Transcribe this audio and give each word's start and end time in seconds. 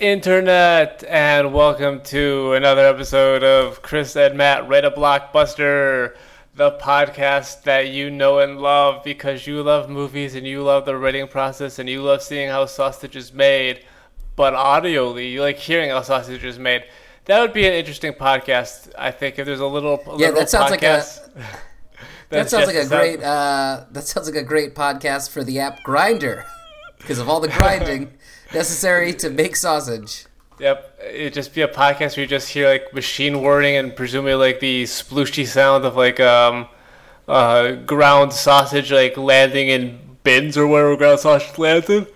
Internet, 0.00 1.02
and 1.08 1.52
welcome 1.52 2.00
to 2.02 2.52
another 2.52 2.86
episode 2.86 3.42
of 3.42 3.82
Chris 3.82 4.14
and 4.14 4.36
Matt 4.38 4.68
Rate 4.68 4.84
a 4.84 4.92
Blockbuster, 4.92 6.14
the 6.54 6.70
podcast 6.72 7.64
that 7.64 7.88
you 7.88 8.08
know 8.08 8.38
and 8.38 8.60
love 8.60 9.02
because 9.02 9.46
you 9.48 9.60
love 9.62 9.90
movies 9.90 10.36
and 10.36 10.46
you 10.46 10.62
love 10.62 10.84
the 10.84 10.96
writing 10.96 11.26
process 11.26 11.80
and 11.80 11.88
you 11.88 12.00
love 12.02 12.22
seeing 12.22 12.48
how 12.48 12.64
sausage 12.66 13.16
is 13.16 13.32
made, 13.32 13.84
but 14.36 14.54
audioly, 14.54 15.32
you 15.32 15.42
like 15.42 15.56
hearing 15.56 15.90
how 15.90 16.02
sausage 16.02 16.44
is 16.44 16.60
made. 16.60 16.84
That 17.24 17.40
would 17.40 17.52
be 17.52 17.66
an 17.66 17.72
interesting 17.72 18.12
podcast, 18.12 18.92
I 18.96 19.10
think, 19.10 19.38
if 19.40 19.46
there's 19.46 19.58
a 19.60 19.66
little. 19.66 19.94
A 20.06 20.10
Yeah, 20.16 20.28
little 20.28 20.34
that 20.40 20.50
sounds 20.50 20.70
like 20.70 20.82
a- 20.84 21.04
That 22.28 22.48
sounds 22.50 22.66
like 22.68 22.76
a 22.76 22.86
great. 22.86 23.20
Uh, 23.20 23.84
that 23.90 24.04
sounds 24.06 24.28
like 24.28 24.40
a 24.40 24.44
great 24.46 24.76
podcast 24.76 25.30
for 25.30 25.42
the 25.42 25.58
app 25.58 25.80
Grindr, 25.80 26.44
because 26.98 27.18
of 27.18 27.28
all 27.28 27.40
the 27.40 27.48
grinding 27.48 28.12
necessary 28.52 29.12
to 29.14 29.30
make 29.30 29.56
sausage. 29.56 30.26
Yep, 30.58 31.00
it'd 31.10 31.34
just 31.34 31.54
be 31.54 31.60
a 31.60 31.68
podcast 31.68 32.16
where 32.16 32.22
you 32.22 32.26
just 32.26 32.48
hear 32.48 32.68
like 32.68 32.92
machine 32.92 33.42
wording 33.42 33.76
and 33.76 33.94
presumably 33.94 34.34
like 34.34 34.60
the 34.60 34.84
splooshy 34.84 35.46
sound 35.46 35.84
of 35.84 35.94
like 35.96 36.18
um, 36.18 36.66
uh, 37.28 37.72
ground 37.72 38.32
sausage 38.32 38.90
like 38.90 39.16
landing 39.16 39.68
in 39.68 40.00
bins 40.24 40.58
or 40.58 40.66
wherever 40.66 40.96
ground 40.96 41.20
sausage 41.20 41.56
lands 41.58 41.88
in. 41.88 42.06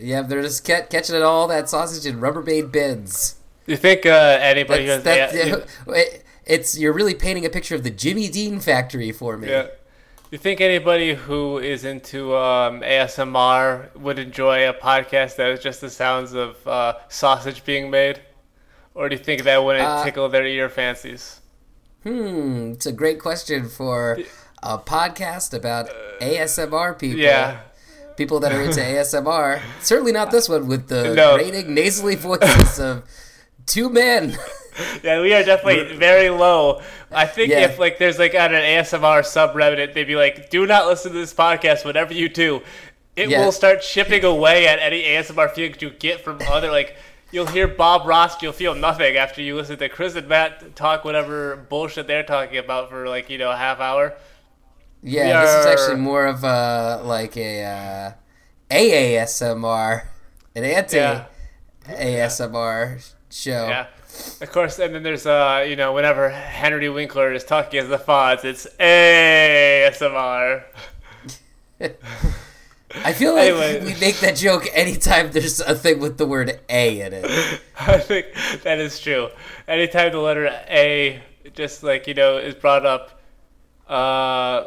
Yeah, 0.00 0.22
they're 0.22 0.42
just 0.42 0.66
ca- 0.66 0.86
catching 0.90 1.14
it 1.14 1.22
all 1.22 1.46
that 1.48 1.68
sausage 1.68 2.04
in 2.04 2.18
Rubbermaid 2.20 2.72
bins. 2.72 3.36
You 3.66 3.76
think 3.76 4.04
uh, 4.06 4.38
anybody 4.40 4.86
That's, 4.86 5.04
who 5.04 5.10
has 5.10 5.32
that, 5.32 5.66
yeah, 5.86 5.94
it- 5.94 6.24
it's 6.44 6.76
you're 6.76 6.92
really 6.92 7.14
painting 7.14 7.46
a 7.46 7.48
picture 7.50 7.76
of 7.76 7.84
the 7.84 7.90
Jimmy 7.90 8.28
Dean 8.28 8.58
factory 8.58 9.12
for 9.12 9.38
me. 9.38 9.48
yeah. 9.48 9.68
Do 10.32 10.36
you 10.36 10.40
think 10.40 10.62
anybody 10.62 11.12
who 11.12 11.58
is 11.58 11.84
into 11.84 12.34
um, 12.34 12.80
ASMR 12.80 13.94
would 13.96 14.18
enjoy 14.18 14.66
a 14.66 14.72
podcast 14.72 15.36
that 15.36 15.50
is 15.50 15.60
just 15.60 15.82
the 15.82 15.90
sounds 15.90 16.32
of 16.32 16.66
uh, 16.66 16.94
sausage 17.08 17.66
being 17.66 17.90
made, 17.90 18.18
or 18.94 19.10
do 19.10 19.16
you 19.16 19.22
think 19.22 19.42
that 19.42 19.62
wouldn't 19.62 19.84
Uh, 19.86 20.02
tickle 20.02 20.30
their 20.30 20.46
ear 20.46 20.70
fancies? 20.70 21.40
Hmm, 22.02 22.72
it's 22.72 22.86
a 22.86 22.92
great 22.92 23.20
question 23.20 23.68
for 23.68 24.20
a 24.62 24.78
podcast 24.78 25.52
about 25.52 25.90
ASMR 26.22 26.98
people. 26.98 27.20
Yeah. 27.20 27.58
People 28.16 28.40
that 28.40 28.52
are 28.52 28.62
into 28.62 28.80
ASMR. 28.94 29.60
Certainly 29.82 30.12
not 30.12 30.30
this 30.30 30.48
one 30.48 30.66
with 30.66 30.88
the 30.88 31.12
No. 31.14 31.36
grating, 31.36 31.74
nasally 31.74 32.14
voices 32.16 32.80
of 32.80 33.02
two 33.66 33.90
men. 33.90 34.38
Yeah, 35.02 35.20
we 35.20 35.34
are 35.34 35.42
definitely 35.42 35.96
very 35.96 36.30
low. 36.30 36.80
I 37.10 37.26
think 37.26 37.50
Yeah. 37.50 37.60
if 37.66 37.78
like 37.78 37.98
there's 37.98 38.18
like 38.18 38.34
on 38.34 38.54
an 38.54 38.62
ASMR 38.62 39.22
subreddit, 39.22 39.92
they'd 39.94 40.04
be 40.04 40.16
like, 40.16 40.48
"Do 40.50 40.66
not 40.66 40.86
listen 40.86 41.12
to 41.12 41.18
this 41.18 41.34
podcast. 41.34 41.84
Whatever 41.84 42.14
you 42.14 42.28
do, 42.28 42.62
it 43.16 43.28
Yeah. 43.28 43.44
will 43.44 43.52
start 43.52 43.82
chipping 43.82 44.24
away 44.24 44.66
at 44.66 44.78
any 44.78 45.02
ASMR 45.04 45.48
feelings 45.48 45.76
you 45.82 45.90
get 45.90 46.22
from 46.24 46.38
other 46.50 46.70
like." 46.70 46.96
You'll 47.34 47.46
hear 47.46 47.66
Bob 47.66 48.06
Ross. 48.06 48.42
You'll 48.42 48.52
feel 48.52 48.74
nothing 48.74 49.16
after 49.16 49.40
you 49.40 49.56
listen 49.56 49.78
to 49.78 49.88
Chris 49.88 50.14
and 50.16 50.28
Matt 50.28 50.76
talk 50.76 51.02
whatever 51.02 51.56
bullshit 51.56 52.06
they're 52.06 52.22
talking 52.22 52.58
about 52.58 52.90
for 52.90 53.08
like 53.08 53.30
you 53.30 53.38
know 53.38 53.50
a 53.50 53.56
half 53.56 53.80
hour. 53.80 54.12
Yeah, 55.02 55.40
this 55.40 55.50
is 55.60 55.66
actually 55.66 56.00
more 56.00 56.26
of 56.26 56.44
a 56.44 57.00
like 57.02 57.34
a 57.38 57.64
uh, 57.64 58.12
AASMR, 58.70 60.02
an 60.54 60.64
anti 60.64 60.96
Yeah. 60.98 61.24
ASMR 61.88 62.98
show. 63.30 63.66
Yeah. 63.68 63.86
Of 64.40 64.50
course, 64.52 64.78
and 64.78 64.94
then 64.94 65.02
there's 65.02 65.26
uh, 65.26 65.64
you 65.68 65.76
know, 65.76 65.92
whenever 65.92 66.28
Henry 66.30 66.88
Winkler 66.88 67.32
is 67.32 67.44
talking 67.44 67.80
as 67.80 67.88
the 67.88 67.98
Fonz, 67.98 68.44
it's 68.44 68.66
ASMR. 68.78 70.64
I 72.94 73.12
feel 73.14 73.34
like 73.34 73.50
Anyway. 73.52 73.80
we 73.94 73.98
make 74.00 74.20
that 74.20 74.36
joke 74.36 74.68
anytime 74.74 75.32
there's 75.32 75.60
a 75.60 75.74
thing 75.74 75.98
with 75.98 76.18
the 76.18 76.26
word 76.26 76.60
A 76.68 77.00
in 77.00 77.12
it. 77.14 77.24
I 77.80 77.98
think 77.98 78.26
that 78.64 78.78
is 78.78 79.00
true. 79.00 79.28
Anytime 79.66 80.12
the 80.12 80.18
letter 80.18 80.46
A, 80.68 81.22
just 81.54 81.82
like 81.82 82.06
you 82.06 82.12
know, 82.14 82.36
is 82.36 82.54
brought 82.54 82.84
up, 82.84 83.18
uh, 83.88 84.66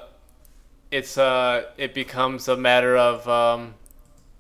it's 0.90 1.18
uh, 1.20 1.66
it 1.78 1.94
becomes 1.94 2.48
a 2.48 2.58
matter 2.58 2.98
of 2.98 3.28
um, 3.28 3.76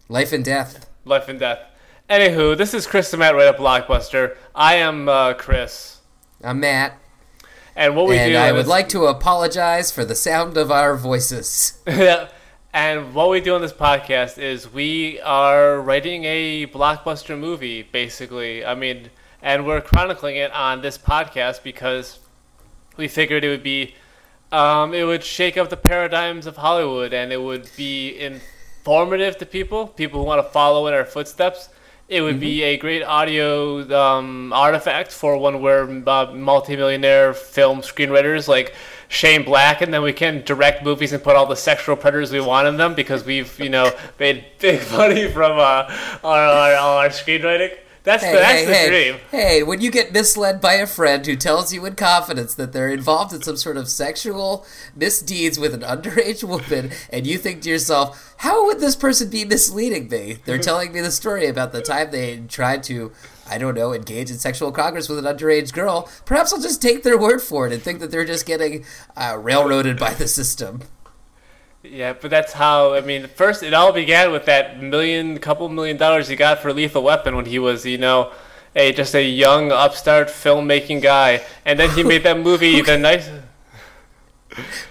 Life 0.10 0.34
and 0.34 0.44
death. 0.44 0.88
life 1.06 1.30
and 1.30 1.40
death. 1.40 1.60
Anywho, 2.10 2.56
this 2.56 2.74
is 2.74 2.86
Chris 2.86 3.12
and 3.14 3.20
Matt 3.20 3.34
right 3.34 3.48
up 3.48 3.58
Blockbuster. 3.58 4.36
I 4.54 4.76
am 4.76 5.10
uh, 5.10 5.34
Chris, 5.34 6.02
I'm 6.44 6.60
Matt, 6.60 7.00
and 7.76 7.96
what 7.96 8.08
we 8.08 8.18
and 8.18 8.32
do. 8.34 8.38
I 8.38 8.52
would 8.52 8.62
this- 8.62 8.68
like 8.68 8.90
to 8.90 9.06
apologize 9.06 9.92
for 9.92 10.06
the 10.06 10.14
sound 10.14 10.56
of 10.56 10.70
our 10.72 10.96
voices. 10.96 11.80
Yeah. 11.88 12.30
And 12.74 13.14
what 13.14 13.30
we 13.30 13.40
do 13.40 13.56
on 13.56 13.62
this 13.62 13.72
podcast 13.72 14.38
is 14.38 14.70
we 14.74 15.22
are 15.22 15.80
writing 15.80 16.26
a 16.26 16.68
blockbuster 16.68 17.40
movie, 17.40 17.84
basically. 17.84 18.66
I 18.66 18.76
mean, 18.76 19.12
and 19.42 19.66
we're 19.66 19.80
chronicling 19.80 20.36
it 20.36 20.52
on 20.52 20.82
this 20.82 20.98
podcast 20.98 21.64
because 21.64 22.20
we 22.98 23.08
figured 23.08 23.46
it 23.46 23.48
would 23.48 23.64
be, 23.64 23.96
um, 24.52 24.94
it 24.94 25.06
would 25.06 25.24
shake 25.24 25.56
up 25.56 25.70
the 25.70 25.78
paradigms 25.78 26.48
of 26.48 26.58
Hollywood 26.58 27.14
and 27.14 27.32
it 27.32 27.42
would 27.42 27.70
be 27.78 28.10
informative 28.20 29.38
to 29.38 29.46
people, 29.46 29.88
people 29.88 30.20
who 30.20 30.26
want 30.26 30.46
to 30.46 30.52
follow 30.52 30.86
in 30.88 30.94
our 30.94 31.06
footsteps. 31.06 31.70
It 32.08 32.22
would 32.22 32.40
be 32.40 32.62
a 32.62 32.78
great 32.78 33.02
audio 33.02 33.82
um, 34.00 34.54
artifact 34.54 35.12
for 35.12 35.38
one 35.38 35.60
where 35.60 35.90
uh, 36.08 36.32
multimillionaire 36.36 37.34
film 37.34 37.82
screenwriters 37.82 38.48
like 38.48 38.76
Shane 39.08 39.44
Black, 39.44 39.82
and 39.82 39.92
then 39.92 40.04
we 40.04 40.14
can 40.14 40.44
direct 40.44 40.84
movies 40.84 41.14
and 41.14 41.24
put 41.24 41.36
all 41.36 41.48
the 41.48 41.56
sexual 41.56 41.96
predators 41.96 42.32
we 42.32 42.40
want 42.40 42.68
in 42.68 42.78
them 42.78 42.94
because 42.94 43.26
we've 43.26 43.60
you 43.60 43.70
know 43.70 43.92
made 44.20 44.46
big 44.60 44.82
money 44.92 45.28
from 45.32 45.54
uh, 45.54 45.92
our, 46.24 46.40
our, 46.40 46.74
our 46.74 47.10
screenwriting. 47.10 47.76
That's 48.06 48.24
Hey, 48.24 48.32
the, 48.32 48.38
that's 48.38 48.60
hey, 48.60 48.66
the 48.66 48.74
hey, 48.74 48.88
dream. 49.12 49.22
hey, 49.32 49.64
when 49.64 49.82
you 49.82 49.92
get 49.92 50.14
misled 50.14 50.62
by 50.62 50.76
a 50.76 50.86
friend 50.88 51.26
who 51.26 51.36
tells 51.36 51.74
you 51.74 51.86
in 51.86 51.96
confidence 51.96 52.54
that 52.54 52.72
they're 52.72 52.90
involved 52.94 53.34
in 53.34 53.42
some 53.42 53.58
sort 53.58 53.78
of 53.78 53.90
sexual 53.90 54.66
misdeeds 54.96 55.58
with 55.60 55.74
an 55.74 55.82
underage 55.82 56.44
woman, 56.44 56.92
and 57.10 57.26
you 57.26 57.38
think 57.40 57.64
to 57.64 57.70
yourself, 57.70 58.36
how 58.38 58.66
would 58.68 58.80
this 58.80 58.96
person 58.96 59.30
be 59.30 59.44
misleading 59.44 60.08
me? 60.08 60.38
They're 60.46 60.58
telling 60.70 60.94
me 60.94 61.02
the 61.02 61.12
story 61.12 61.48
about 61.48 61.72
the 61.72 61.82
time 61.82 62.12
they 62.12 62.38
tried 62.48 62.84
to, 62.84 63.12
I 63.50 63.58
don't 63.58 63.76
know, 63.76 63.92
engage 63.92 64.30
in 64.30 64.38
sexual 64.38 64.72
congress 64.72 65.10
with 65.10 65.18
an 65.18 65.26
underage 65.26 65.74
girl. 65.74 66.08
Perhaps 66.26 66.54
I'll 66.54 66.62
just 66.62 66.82
take 66.82 67.02
their 67.04 67.18
word 67.18 67.42
for 67.42 67.66
it 67.68 67.74
and 67.74 67.82
think 67.82 68.00
that 68.02 68.12
they're 68.12 68.24
just 68.24 68.46
getting 68.46 68.86
uh, 69.18 69.38
railroaded 69.42 69.98
by 69.98 70.14
the 70.14 70.28
system. 70.28 70.82
Yeah, 71.92 72.14
but 72.14 72.30
that's 72.32 72.54
how 72.54 72.94
I 72.94 73.02
mean. 73.02 73.28
First, 73.28 73.64
it 73.64 73.74
all 73.74 73.92
began 73.92 74.32
with 74.32 74.46
that 74.46 74.82
million, 74.82 75.38
couple 75.40 75.68
million 75.70 75.98
dollars 75.98 76.28
he 76.28 76.36
got 76.36 76.60
for 76.60 76.74
Lethal 76.74 77.04
Weapon 77.04 77.36
when 77.36 77.46
he 77.46 77.60
was, 77.60 77.86
you 77.86 77.98
know, 77.98 78.32
a 78.76 78.92
just 78.92 79.16
a 79.16 79.24
young 79.24 79.72
upstart 79.72 80.28
filmmaking 80.28 81.02
guy, 81.02 81.42
and 81.66 81.80
then 81.80 81.90
he 81.92 82.04
made 82.04 82.24
that 82.24 82.40
movie, 82.50 82.82
The 82.82 82.98
Nice. 82.98 83.30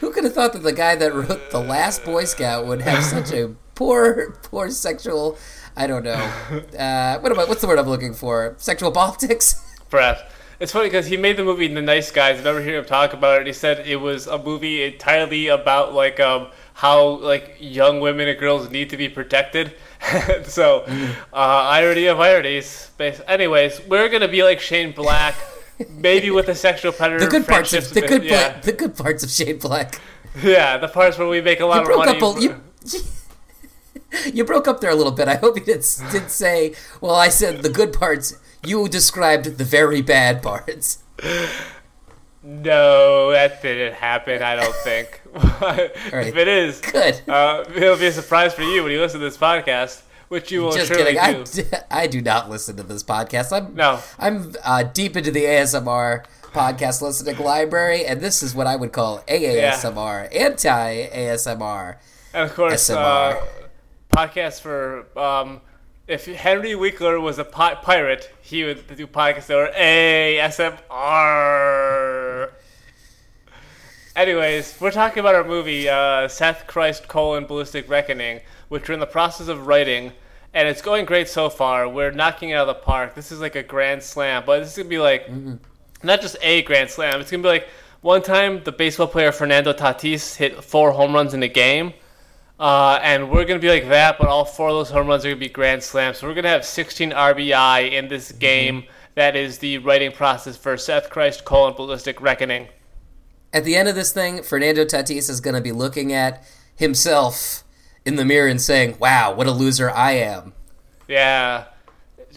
Who 0.01 0.11
could 0.13 0.25
have 0.25 0.35
thought 0.35 0.53
that 0.53 0.63
the 0.63 0.73
guy 0.73 0.95
that 0.97 1.15
wrote 1.15 1.51
The 1.51 1.59
Last 1.61 2.05
Boy 2.05 2.25
Scout 2.25 2.67
would 2.67 2.83
have 2.83 3.03
such 3.03 3.33
a 3.33 3.55
poor, 3.75 4.33
poor 4.43 4.71
sexual, 4.71 5.39
I 5.77 5.87
don't 5.87 6.05
know, 6.05 6.31
uh, 6.79 7.19
what 7.21 7.33
I, 7.33 7.45
what's 7.45 7.61
the 7.61 7.67
word 7.67 7.79
I'm 7.79 7.89
looking 7.89 8.15
for? 8.15 8.55
Sexual 8.59 8.93
politics? 8.93 9.61
Perhaps. 9.91 10.23
It's 10.61 10.71
funny 10.71 10.87
because 10.87 11.07
he 11.07 11.17
made 11.17 11.37
the 11.37 11.45
movie 11.45 11.67
The 11.67 11.83
Nice 11.83 12.11
Guys. 12.11 12.39
I've 12.39 12.45
never 12.45 12.63
heard 12.63 12.75
him 12.75 12.85
talk 12.85 13.13
about 13.13 13.41
it. 13.41 13.47
He 13.47 13.53
said 13.53 13.87
it 13.87 13.97
was 13.97 14.27
a 14.27 14.39
movie 14.39 14.85
entirely 14.85 15.49
about 15.49 15.95
like 15.95 16.21
um 16.21 16.49
how 16.75 17.07
like 17.21 17.57
young 17.61 18.01
women 18.01 18.29
and 18.29 18.39
girls 18.39 18.71
need 18.71 18.91
to 18.91 18.97
be 18.97 19.09
protected. 19.09 19.75
so, 20.45 20.85
uh, 21.33 21.37
irony 21.37 22.07
of 22.07 22.21
ironies. 22.21 22.91
Anyways, 23.27 23.81
we're 23.89 24.09
gonna 24.09 24.29
be 24.29 24.43
like 24.43 24.61
Shane 24.61 24.93
Black, 24.93 25.35
maybe 25.89 26.31
with 26.31 26.49
a 26.49 26.55
sexual 26.55 26.93
predator. 26.93 27.25
The 27.25 27.31
good 27.31 27.47
parts 27.47 27.73
of 27.73 27.95
the 27.95 28.03
good 28.03 28.25
yeah, 28.25 28.51
part, 28.51 28.63
the 28.65 28.73
good 28.73 28.97
parts 28.97 29.23
of 29.23 29.31
Shane 29.31 29.59
Black. 29.59 30.01
yeah, 30.43 30.77
the 30.77 30.89
parts 30.89 31.17
where 31.17 31.29
we 31.29 31.41
make 31.41 31.61
a 31.61 31.67
lot 31.67 31.87
You 31.87 31.93
of 31.93 32.21
money. 32.21 32.43
you, 32.43 32.61
you 34.33 34.45
broke 34.45 34.67
up 34.67 34.81
there 34.81 34.91
a 34.91 34.97
little 34.97 35.13
bit. 35.13 35.29
I 35.29 35.37
hope 35.37 35.57
you 35.57 35.65
didn't 35.65 36.03
did 36.11 36.31
say. 36.31 36.75
Well, 37.01 37.15
I 37.15 37.29
said 37.29 37.63
the 37.63 37.71
good 37.71 37.93
parts. 37.93 38.35
You 38.67 38.89
described 38.89 39.59
the 39.59 39.65
very 39.65 40.03
bad 40.03 40.43
parts. 40.43 40.99
No, 42.47 43.31
that 43.31 43.63
didn't 43.63 43.95
happen. 43.95 44.43
I 44.43 44.55
don't 44.55 44.75
think. 44.77 45.23
If 45.35 46.37
it 46.37 46.49
is, 46.49 46.81
Good. 46.81 47.21
uh, 47.29 47.65
it'll 47.75 47.97
be 47.99 48.07
a 48.07 48.13
surprise 48.13 48.55
for 48.55 48.63
you 48.63 48.83
when 48.83 48.93
you 48.93 49.01
listen 49.01 49.19
to 49.21 49.27
this 49.27 49.37
podcast, 49.37 50.03
which 50.29 50.53
you 50.53 50.63
will 50.63 50.73
Just 50.73 50.87
surely 50.89 51.15
kidding. 51.15 51.19
I, 51.19 51.33
do. 51.33 51.45
d- 51.45 51.65
I 51.91 52.07
do 52.07 52.21
not 52.21 52.49
listen 52.51 52.77
to 52.77 52.83
this 52.85 53.03
podcast. 53.03 53.53
I'm 53.53 53.75
No. 53.75 53.99
I'm 54.19 54.53
uh, 54.65 54.85
deep 54.85 55.17
into 55.17 55.31
the 55.33 55.43
ASMR 55.45 56.25
podcast 56.53 57.03
listening 57.03 57.39
library, 57.39 58.05
and 58.07 58.21
this 58.21 58.43
is 58.43 58.55
what 58.55 58.67
I 58.69 58.77
would 58.77 58.93
call 58.93 59.21
AASMR, 59.27 60.29
anti 60.35 61.09
ASMR. 61.09 61.97
And 62.33 62.45
of 62.49 62.55
course, 62.55 62.89
SMR. 62.91 62.97
uh, 62.97 63.41
podcasts 64.17 64.61
for 64.61 65.07
um, 65.19 65.61
if 66.07 66.27
Henry 66.27 66.75
Winkler 66.77 67.19
was 67.19 67.39
a 67.41 67.45
pi- 67.45 67.75
pirate, 67.77 68.31
he 68.41 68.63
would 68.63 68.87
do 68.97 69.07
podcasts 69.09 69.47
that 69.47 69.57
were 69.57 69.73
ASMR. 70.95 72.51
Anyways, 74.17 74.81
we're 74.81 74.93
talking 74.93 75.19
about 75.19 75.35
our 75.35 75.43
movie, 75.45 75.89
uh, 75.89 76.29
Seth 76.29 76.69
Christ 76.69 77.09
colon 77.09 77.47
Ballistic 77.47 77.89
Reckoning, 77.89 78.41
which 78.69 78.89
we're 78.89 78.95
in 78.95 79.01
the 79.01 79.07
process 79.07 79.49
of 79.49 79.67
writing. 79.67 80.13
and 80.53 80.69
it's 80.69 80.83
going 80.83 81.05
great 81.05 81.27
so 81.29 81.51
far. 81.51 81.89
We're 81.89 82.13
knocking 82.13 82.51
it 82.51 82.55
out 82.55 82.69
of 82.69 82.77
the 82.77 82.81
park. 82.83 83.17
This 83.17 83.33
is 83.33 83.41
like 83.41 83.57
a 83.57 83.63
grand 83.65 84.05
slam, 84.05 84.45
but 84.47 84.61
this 84.61 84.71
is 84.71 84.77
gonna 84.77 84.89
be 84.89 85.01
like 85.01 85.29
not 86.05 86.21
just 86.21 86.37
a 86.43 86.63
grand 86.63 86.91
slam. 86.91 87.21
It's 87.21 87.29
gonna 87.33 87.43
be 87.43 87.49
like 87.49 87.67
one 88.03 88.23
time 88.23 88.63
the 88.63 88.71
baseball 88.71 89.09
player 89.09 89.33
Fernando 89.33 89.73
Tatis 89.73 90.37
hit 90.37 90.63
four 90.63 90.93
home 90.93 91.13
runs 91.13 91.35
in 91.35 91.43
a 91.43 91.49
game. 91.49 91.93
Uh, 92.61 93.01
and 93.03 93.33
we're 93.33 93.45
gonna 93.45 93.59
be 93.59 93.69
like 93.69 93.89
that, 93.89 94.17
but 94.17 94.29
all 94.29 94.45
four 94.45 94.69
of 94.69 94.75
those 94.77 94.91
home 94.91 95.09
runs 95.09 95.25
are 95.25 95.31
gonna 95.31 95.41
be 95.41 95.49
grand 95.49 95.83
slams. 95.83 96.19
So 96.19 96.29
we're 96.29 96.35
gonna 96.35 96.51
have 96.51 96.65
16 96.65 97.11
RBI 97.11 97.91
in 97.91 98.07
this 98.07 98.31
game. 98.31 98.85
That 99.17 99.35
is 99.35 99.59
the 99.59 99.79
writing 99.79 100.13
process 100.13 100.57
for 100.57 100.77
Seth 100.77 101.11
Christ 101.11 101.45
colon 101.45 101.75
ballistic 101.75 102.21
reckoning. 102.21 102.69
At 103.55 103.65
the 103.65 103.77
end 103.77 103.89
of 103.89 103.95
this 103.95 104.13
thing, 104.13 104.43
Fernando 104.43 104.85
Tatis 104.85 105.31
is 105.31 105.41
going 105.41 105.55
to 105.55 105.61
be 105.63 105.73
looking 105.73 106.13
at 106.13 106.45
himself 106.75 107.63
in 108.05 108.17
the 108.17 108.25
mirror 108.25 108.49
and 108.49 108.61
saying, 108.61 108.97
"Wow, 108.99 109.33
what 109.33 109.47
a 109.47 109.53
loser 109.53 109.89
I 109.91 110.13
am." 110.13 110.53
Yeah, 111.09 111.67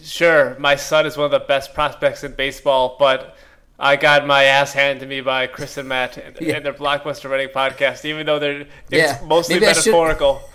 sure. 0.02 0.56
My 0.58 0.76
son 0.76 1.04
is 1.06 1.16
one 1.16 1.26
of 1.26 1.30
the 1.32 1.40
best 1.40 1.74
prospects 1.74 2.22
in 2.24 2.32
baseball, 2.32 2.96
but 2.98 3.36
I 3.80 3.96
got 3.96 4.26
my 4.26 4.44
ass 4.44 4.72
handed 4.72 5.00
to 5.00 5.06
me 5.06 5.20
by 5.20 5.46
Chris 5.48 5.76
and 5.76 5.88
Matt 5.88 6.18
in, 6.18 6.34
Yeah. 6.40 6.56
in 6.58 6.62
their 6.62 6.72
Blockbuster 6.72 7.28
Writing 7.28 7.48
podcast. 7.48 8.04
Even 8.04 8.24
though 8.24 8.38
they're 8.38 8.60
it's 8.60 8.68
Yeah, 8.90 9.18
mostly 9.26 9.56
maybe 9.56 9.66
metaphorical. 9.66 10.40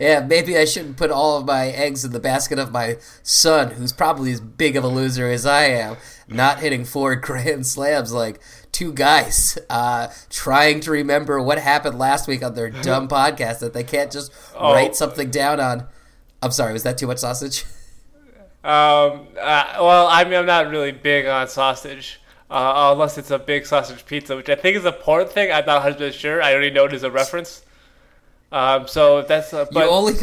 Yeah, 0.00 0.20
maybe 0.20 0.56
I 0.56 0.64
shouldn't 0.64 0.96
put 0.96 1.10
all 1.10 1.36
of 1.36 1.44
my 1.44 1.66
eggs 1.66 2.02
in 2.02 2.12
the 2.12 2.18
basket 2.18 2.58
of 2.58 2.72
my 2.72 2.96
son, 3.22 3.72
who's 3.72 3.92
probably 3.92 4.32
as 4.32 4.40
big 4.40 4.74
of 4.74 4.84
a 4.84 4.88
loser 4.88 5.26
as 5.30 5.44
I 5.44 5.64
am, 5.64 5.98
not 6.28 6.60
hitting 6.60 6.84
four 6.84 7.14
grand 7.28 7.66
slams 7.66 8.12
like 8.12 8.40
two 8.72 8.92
guys 8.92 9.58
uh, 9.70 10.08
trying 10.30 10.80
to 10.80 10.90
remember 10.90 11.40
what 11.40 11.58
happened 11.58 11.98
last 11.98 12.26
week 12.28 12.42
on 12.44 12.54
their 12.54 12.70
dumb 12.70 13.08
podcast 13.18 13.60
that 13.60 13.72
they 13.72 13.84
can't 13.84 14.10
just 14.12 14.32
Oh. 14.54 14.72
write 14.72 14.94
something 14.96 15.30
down 15.30 15.60
on. 15.60 15.86
I'm 16.42 16.50
sorry, 16.50 16.72
was 16.72 16.82
that 16.82 16.98
too 16.98 17.06
much 17.06 17.18
sausage? 17.18 17.64
Um, 18.64 19.28
uh, 19.40 19.76
well, 19.78 20.08
I 20.08 20.24
mean, 20.24 20.34
I'm 20.34 20.46
not 20.46 20.70
really 20.70 20.90
big 20.90 21.26
on 21.26 21.46
sausage. 21.46 22.20
Uh, 22.50 22.90
unless 22.92 23.16
it's 23.18 23.30
a 23.30 23.38
big 23.38 23.64
sausage 23.66 24.04
pizza, 24.06 24.34
which 24.34 24.48
I 24.48 24.56
think 24.56 24.76
is 24.76 24.84
a 24.84 24.90
porn 24.92 25.28
thing. 25.28 25.52
I'm 25.52 25.66
not 25.66 25.84
100 25.84 26.12
sure. 26.14 26.42
I 26.42 26.52
already 26.52 26.70
know 26.70 26.86
it 26.86 26.92
is 26.92 27.04
a 27.04 27.10
reference. 27.10 27.62
Um, 28.52 28.86
so 28.86 29.22
that's 29.22 29.52
uh, 29.52 29.66
but 29.72 29.84
you 29.84 29.90
only 29.90 30.14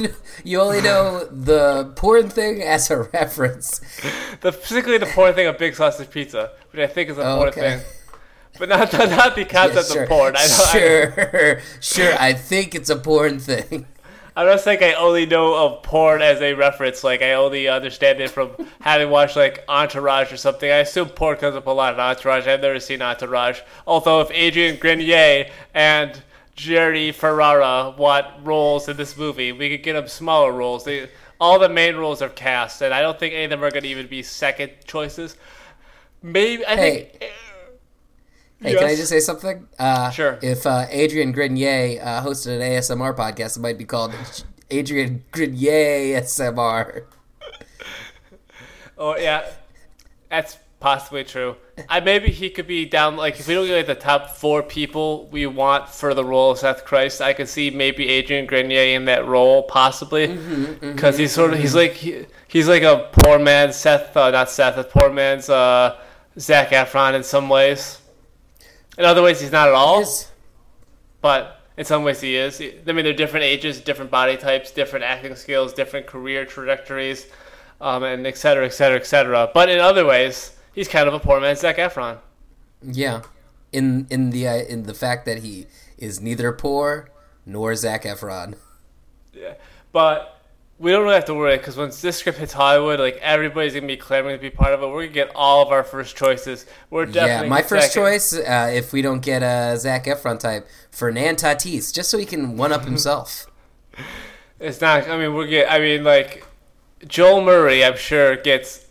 you 0.43 0.61
only 0.61 0.81
know 0.81 1.25
the 1.25 1.91
porn 1.95 2.29
thing 2.29 2.61
as 2.61 2.89
a 2.89 3.03
reference. 3.13 3.79
the 4.41 4.51
particularly 4.51 4.97
the 4.97 5.07
porn 5.07 5.33
thing 5.33 5.47
of 5.47 5.57
big 5.57 5.75
sausage 5.75 6.09
pizza, 6.09 6.51
which 6.71 6.81
I 6.81 6.87
think 6.87 7.09
is 7.09 7.17
a 7.17 7.21
Oh, 7.23 7.35
porn 7.37 7.49
okay. 7.49 7.77
thing, 7.77 7.85
but 8.59 8.69
not 8.69 8.93
not, 8.93 9.35
the 9.35 9.45
Yeah, 9.51 9.81
sure, 9.81 10.03
of 10.03 10.09
porn. 10.09 10.35
I 10.37 10.47
don't, 10.47 10.61
I, 10.61 10.71
sure, 10.71 11.61
sure. 11.81 12.13
I 12.17 12.33
think 12.33 12.75
it's 12.75 12.89
a 12.89 12.95
porn 12.95 13.39
thing. 13.39 13.87
I'm 14.35 14.47
not 14.47 14.61
saying 14.61 14.79
I 14.81 14.93
only 14.93 15.25
know 15.27 15.53
of 15.53 15.83
porn 15.83 16.21
as 16.21 16.41
a 16.41 16.53
reference. 16.53 17.03
Like 17.03 17.21
I 17.21 17.33
only 17.33 17.67
understand 17.67 18.19
it 18.19 18.31
from 18.31 18.51
having 18.81 19.09
watched 19.09 19.35
like 19.35 19.63
Entourage 19.69 20.31
or 20.31 20.37
something. 20.37 20.71
I 20.71 20.77
assume 20.77 21.09
porn 21.09 21.37
comes 21.37 21.55
up 21.55 21.67
a 21.67 21.71
lot 21.71 21.93
in 21.93 21.99
Entourage. 21.99 22.47
I've 22.47 22.61
never 22.61 22.79
seen 22.79 23.01
Entourage. 23.01 23.59
Although 23.85 24.21
if 24.21 24.31
Adrian 24.31 24.77
Grenier 24.77 25.51
and 25.73 26.23
Jerry 26.55 27.11
Ferrara 27.11 27.95
want 27.97 28.27
roles 28.43 28.87
in 28.87 28.97
this 28.97 29.17
movie, 29.17 29.51
we 29.51 29.69
could 29.69 29.83
get 29.83 29.93
them 29.93 30.07
smaller 30.07 30.51
roles. 30.51 30.83
They, 30.85 31.09
all 31.39 31.59
the 31.59 31.69
main 31.69 31.95
roles 31.95 32.21
are 32.21 32.29
cast, 32.29 32.81
and 32.81 32.93
I 32.93 33.01
don't 33.01 33.17
think 33.19 33.33
any 33.33 33.45
of 33.45 33.49
them 33.49 33.63
are 33.63 33.71
going 33.71 33.83
to 33.83 33.89
even 33.89 34.07
be 34.07 34.21
second 34.23 34.71
choices. 34.85 35.35
Maybe 36.21 36.65
I 36.65 36.75
think. 36.75 37.23
Hey, 38.61 38.75
can 38.75 38.85
I 38.85 38.95
just 38.95 39.09
say 39.09 39.19
something? 39.19 39.67
Uh, 39.77 40.09
Sure. 40.11 40.39
If 40.41 40.65
uh, 40.65 40.85
Adrian 40.89 41.33
Grenier 41.33 41.99
uh, 42.01 42.23
hosted 42.23 42.55
an 42.55 42.61
ASMR 42.61 43.13
podcast, 43.13 43.57
it 43.57 43.59
might 43.59 43.77
be 43.77 43.83
called 43.83 44.13
Adrian 44.69 45.23
Grenier 45.31 46.21
ASMR. 46.21 47.05
Oh 48.95 49.17
yeah, 49.17 49.43
that's 50.29 50.57
possibly 50.83 51.23
true. 51.23 51.55
I 51.87 52.01
maybe 52.01 52.29
he 52.29 52.49
could 52.49 52.67
be 52.67 52.85
down. 52.85 53.15
Like 53.15 53.39
if 53.39 53.47
we 53.47 53.53
don't 53.53 53.65
get 53.65 53.77
like 53.77 53.87
the 53.87 53.95
top 53.95 54.31
four 54.31 54.61
people 54.61 55.27
we 55.31 55.47
want 55.47 55.87
for 55.87 56.13
the 56.13 56.25
role 56.25 56.51
of 56.51 56.59
Seth 56.59 56.83
Christ, 56.83 57.21
I 57.21 57.31
could 57.31 57.47
see 57.47 57.71
maybe 57.71 58.09
Adrian 58.09 58.45
Grenier 58.45 58.95
in 58.97 59.05
that 59.05 59.25
role 59.25 59.63
possibly 59.63 60.27
because 60.81 61.17
he's 61.17 61.31
sort 61.31 61.53
of 61.53 61.59
he's 61.59 61.73
like 61.73 61.93
he, 61.93 62.25
he's 62.49 62.67
like 62.67 62.83
a 62.83 63.09
poor 63.13 63.39
man 63.39 63.71
Seth, 63.71 64.15
uh, 64.17 64.29
not 64.31 64.49
Seth, 64.49 64.77
a 64.77 64.83
poor 64.83 65.09
man's 65.09 65.49
uh, 65.49 65.97
Zac 66.37 66.69
Efron 66.71 67.13
in 67.15 67.23
some 67.23 67.47
ways. 67.47 67.99
In 68.97 69.05
other 69.05 69.23
ways, 69.23 69.39
he's 69.39 69.53
not 69.53 69.69
at 69.69 69.73
all. 69.73 70.03
But 71.21 71.61
in 71.77 71.85
some 71.85 72.03
ways, 72.03 72.19
he 72.19 72.35
is. 72.35 72.59
I 72.61 72.91
mean, 72.91 73.05
they're 73.05 73.13
different 73.13 73.45
ages, 73.45 73.79
different 73.79 74.11
body 74.11 74.35
types, 74.35 74.71
different 74.71 75.05
acting 75.05 75.35
skills, 75.37 75.71
different 75.71 76.05
career 76.07 76.45
trajectories, 76.45 77.27
um, 77.79 78.03
and 78.03 78.27
et 78.27 78.35
cetera, 78.35 78.65
et 78.65 78.73
cetera, 78.73 78.99
et 78.99 79.05
cetera. 79.05 79.49
But 79.53 79.69
in 79.69 79.79
other 79.79 80.05
ways, 80.05 80.51
he's 80.73 80.87
kind 80.87 81.07
of 81.07 81.13
a 81.13 81.19
poor 81.19 81.39
man's 81.39 81.59
Zac 81.61 81.77
Efron. 81.77 82.19
Yeah, 82.81 83.21
in 83.71 84.07
in 84.09 84.29
the 84.31 84.47
uh, 84.47 84.55
in 84.55 84.83
the 84.83 84.93
fact 84.93 85.25
that 85.25 85.39
he 85.39 85.67
is 85.97 86.19
neither 86.21 86.51
poor 86.51 87.09
nor 87.45 87.75
Zac 87.75 88.03
Efron. 88.03 88.55
Yeah. 89.33 89.53
But 89.91 90.29
we 90.79 90.91
don't 90.91 91.03
really 91.03 91.15
have 91.15 91.25
to 91.25 91.33
worry 91.33 91.55
because 91.57 91.77
once 91.77 92.01
this 92.01 92.17
script 92.17 92.39
hits 92.39 92.51
Hollywood, 92.53 92.99
like 92.99 93.17
everybody's 93.21 93.73
gonna 93.73 93.87
be 93.87 93.95
clamoring 93.95 94.35
to 94.37 94.41
be 94.41 94.49
part 94.49 94.73
of 94.73 94.81
it. 94.81 94.87
We're 94.87 95.03
gonna 95.03 95.13
get 95.13 95.31
all 95.35 95.61
of 95.65 95.71
our 95.71 95.83
first 95.83 96.15
choices. 96.17 96.65
We're 96.89 97.05
definitely 97.05 97.45
Yeah, 97.47 97.49
my 97.49 97.61
first 97.61 97.93
second. 97.93 98.01
choice, 98.03 98.33
uh, 98.33 98.71
if 98.73 98.91
we 98.91 99.01
don't 99.01 99.21
get 99.21 99.43
a 99.43 99.77
Zac 99.77 100.05
Efron 100.05 100.39
type, 100.39 100.67
Fernand 100.91 101.37
Tatis, 101.37 101.93
just 101.93 102.09
so 102.09 102.17
he 102.17 102.25
can 102.25 102.57
one 102.57 102.71
up 102.73 102.83
himself. 102.85 103.45
It's 104.59 104.81
not. 104.81 105.07
I 105.07 105.17
mean, 105.17 105.33
we're 105.33 105.47
get. 105.47 105.71
I 105.71 105.79
mean, 105.79 106.03
like 106.03 106.45
Joel 107.07 107.41
Murray, 107.43 107.83
I'm 107.83 107.97
sure 107.97 108.35
gets 108.35 108.82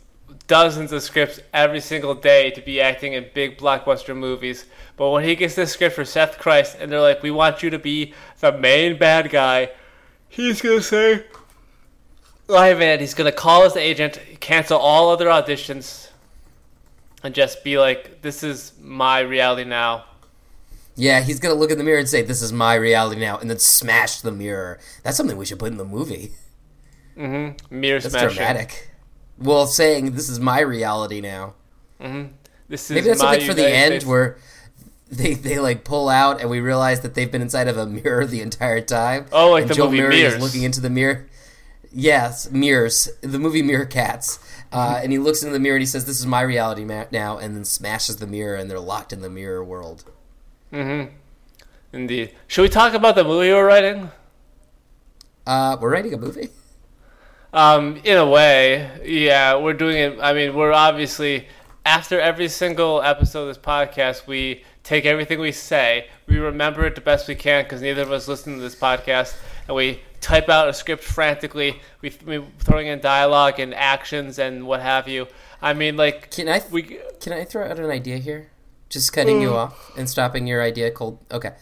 dozens 0.53 0.93
of 0.93 1.03
scripts 1.03 1.41
every 1.55 1.81
single 1.81 2.15
day 2.15 2.51
to 2.51 2.61
be 2.61 2.79
acting 2.79 3.15
in 3.15 3.25
big 3.33 3.57
blockbuster 3.57 4.15
movies. 4.15 4.67
But 4.99 5.09
when 5.09 5.25
he 5.25 5.35
gets 5.35 5.55
this 5.55 5.73
script 5.73 5.95
for 5.97 6.05
Seth 6.05 6.37
Christ, 6.37 6.77
and 6.79 6.93
they're 6.93 7.01
like, 7.01 7.23
"We 7.23 7.31
want 7.31 7.63
you 7.63 7.71
to 7.71 7.79
be 7.79 8.13
the 8.41 8.53
main 8.53 8.99
bad 8.99 9.31
guy," 9.31 9.71
he's 10.29 10.61
gonna 10.61 10.83
say, 10.83 11.25
"Live 12.49 12.83
it." 12.83 13.01
He's 13.01 13.15
gonna 13.15 13.33
call 13.33 13.65
his 13.65 13.77
agent, 13.77 14.19
cancel 14.41 14.79
all 14.79 15.09
other 15.09 15.29
auditions, 15.29 16.09
and 17.23 17.35
just 17.35 17.65
be 17.65 17.79
like, 17.79 18.21
"This 18.21 18.43
is 18.43 18.73
my 18.79 19.21
reality 19.21 19.65
now." 19.65 20.05
Yeah, 20.97 21.23
he's 21.23 21.41
gonna 21.41 21.55
look 21.55 21.71
in 21.71 21.79
the 21.79 21.85
mirror 21.85 21.99
and 21.99 22.07
say, 22.11 22.21
"This 22.21 22.43
is 22.43 22.53
my 22.53 22.75
reality 22.75 23.23
now," 23.23 23.39
and 23.39 23.49
then 23.49 23.59
smash 23.59 24.21
the 24.21 24.31
mirror. 24.31 24.79
That's 25.03 25.17
something 25.17 25.39
we 25.39 25.47
should 25.47 25.59
put 25.59 25.71
in 25.71 25.79
the 25.79 25.87
movie. 25.87 26.33
Mm-hmm. 27.17 27.81
Mirror 27.81 28.01
That's 28.01 28.13
smashing. 28.13 28.37
dramatic. 28.37 28.92
Well, 29.43 29.67
saying 29.67 30.13
this 30.13 30.29
is 30.29 30.39
my 30.41 30.61
reality 30.61 31.21
now. 31.21 31.55
This 32.69 32.85
is 32.85 32.91
Maybe 32.91 33.09
that's 33.09 33.21
something 33.21 33.47
for 33.47 33.55
the 33.55 33.69
end 33.69 33.93
States- 33.93 34.07
where 34.07 34.39
they 35.11 35.35
they 35.35 35.59
like 35.59 35.85
pull 35.85 36.09
out 36.09 36.41
and 36.41 36.49
we 36.49 36.61
realize 36.61 37.01
that 37.01 37.15
they've 37.15 37.31
been 37.31 37.43
inside 37.43 37.69
of 37.69 37.77
a 37.77 37.87
mirror 37.87 38.25
the 38.27 38.41
entire 38.41 38.81
time. 38.81 39.27
Oh, 39.33 39.51
like 39.51 39.63
and 39.63 39.71
the 39.71 39.75
Joel 39.75 39.87
movie 39.91 40.01
Murray 40.01 40.17
Mirrors. 40.17 40.35
is 40.35 40.43
looking 40.43 40.63
into 40.63 40.81
the 40.81 40.91
mirror. 40.91 41.27
Yes, 41.95 42.51
mirrors. 42.51 43.11
The 43.21 43.39
movie 43.39 43.61
Mirror 43.63 43.85
Cats. 43.87 44.39
Uh, 44.73 44.95
Mm-hmm. 44.95 45.03
and 45.05 45.13
he 45.13 45.19
looks 45.19 45.43
into 45.43 45.53
the 45.53 45.59
mirror 45.61 45.77
and 45.77 45.83
he 45.83 45.87
says, 45.87 46.07
"This 46.07 46.19
is 46.19 46.25
my 46.25 46.41
reality 46.41 46.83
ma- 46.85 47.05
now," 47.13 47.37
and 47.37 47.55
then 47.55 47.67
smashes 47.67 48.17
the 48.17 48.27
mirror 48.27 48.57
and 48.57 48.71
they're 48.71 48.81
locked 48.81 49.13
in 49.13 49.21
the 49.21 49.29
mirror 49.29 49.63
world. 49.63 50.05
Mm-hmm. 50.73 51.13
Indeed. 51.93 52.35
Should 52.47 52.63
we 52.63 52.71
talk 52.71 52.95
about 52.95 53.15
the 53.15 53.23
movie 53.25 53.51
we're 53.51 53.67
writing? 53.67 54.11
Uh, 55.47 55.77
we're 55.79 55.91
writing 55.93 56.15
a 56.15 56.17
movie. 56.17 56.49
Um, 57.53 58.01
in 58.05 58.17
a 58.17 58.27
way, 58.27 58.91
yeah, 59.05 59.57
we're 59.57 59.75
doing 59.75 59.97
it. 59.99 60.19
I 60.21 60.33
mean, 60.33 60.55
we're 60.55 60.73
obviously 60.73 61.49
after 61.85 62.19
every 62.21 62.49
single 62.49 63.03
episode 63.03 63.43
of 63.43 63.49
this 63.49 63.59
podcast, 63.59 64.27
we 64.27 64.65
take 64.83 65.05
everything 65.05 65.39
we 65.39 65.53
say, 65.53 66.09
we 66.27 66.39
remember 66.39 66.85
it 66.87 66.95
the 66.95 67.01
best 67.01 67.29
we 67.29 67.35
can 67.35 67.65
because 67.65 67.83
neither 67.83 68.03
of 68.03 68.11
us 68.13 68.27
listen 68.27 68.55
to 68.55 68.61
this 68.61 68.75
podcast, 68.75 69.35
and 69.69 69.77
we 69.77 70.01
type 70.21 70.49
out 70.49 70.69
a 70.69 70.73
script 70.73 71.05
frantically. 71.05 71.81
We 72.01 72.13
we 72.25 72.43
throwing 72.61 72.87
in 72.87 73.01
dialogue 73.01 73.61
and 73.61 73.75
actions 73.75 74.39
and 74.39 74.67
what 74.67 74.81
have 74.81 75.07
you. 75.09 75.27
I 75.61 75.75
mean, 75.75 75.97
like 75.97 76.31
Can 76.31 76.49
I 76.49 76.63
we. 76.71 76.99
Can 77.21 77.33
I 77.35 77.45
throw 77.45 77.65
out 77.69 77.79
an 77.79 77.91
idea 77.91 78.17
here? 78.19 78.49
Just 78.89 79.13
cutting 79.13 79.39
Mm. 79.39 79.43
you 79.43 79.55
off 79.55 79.91
and 79.97 80.09
stopping 80.09 80.47
your 80.47 80.63
idea 80.63 80.91
cold. 80.91 81.19
Okay. 81.31 81.53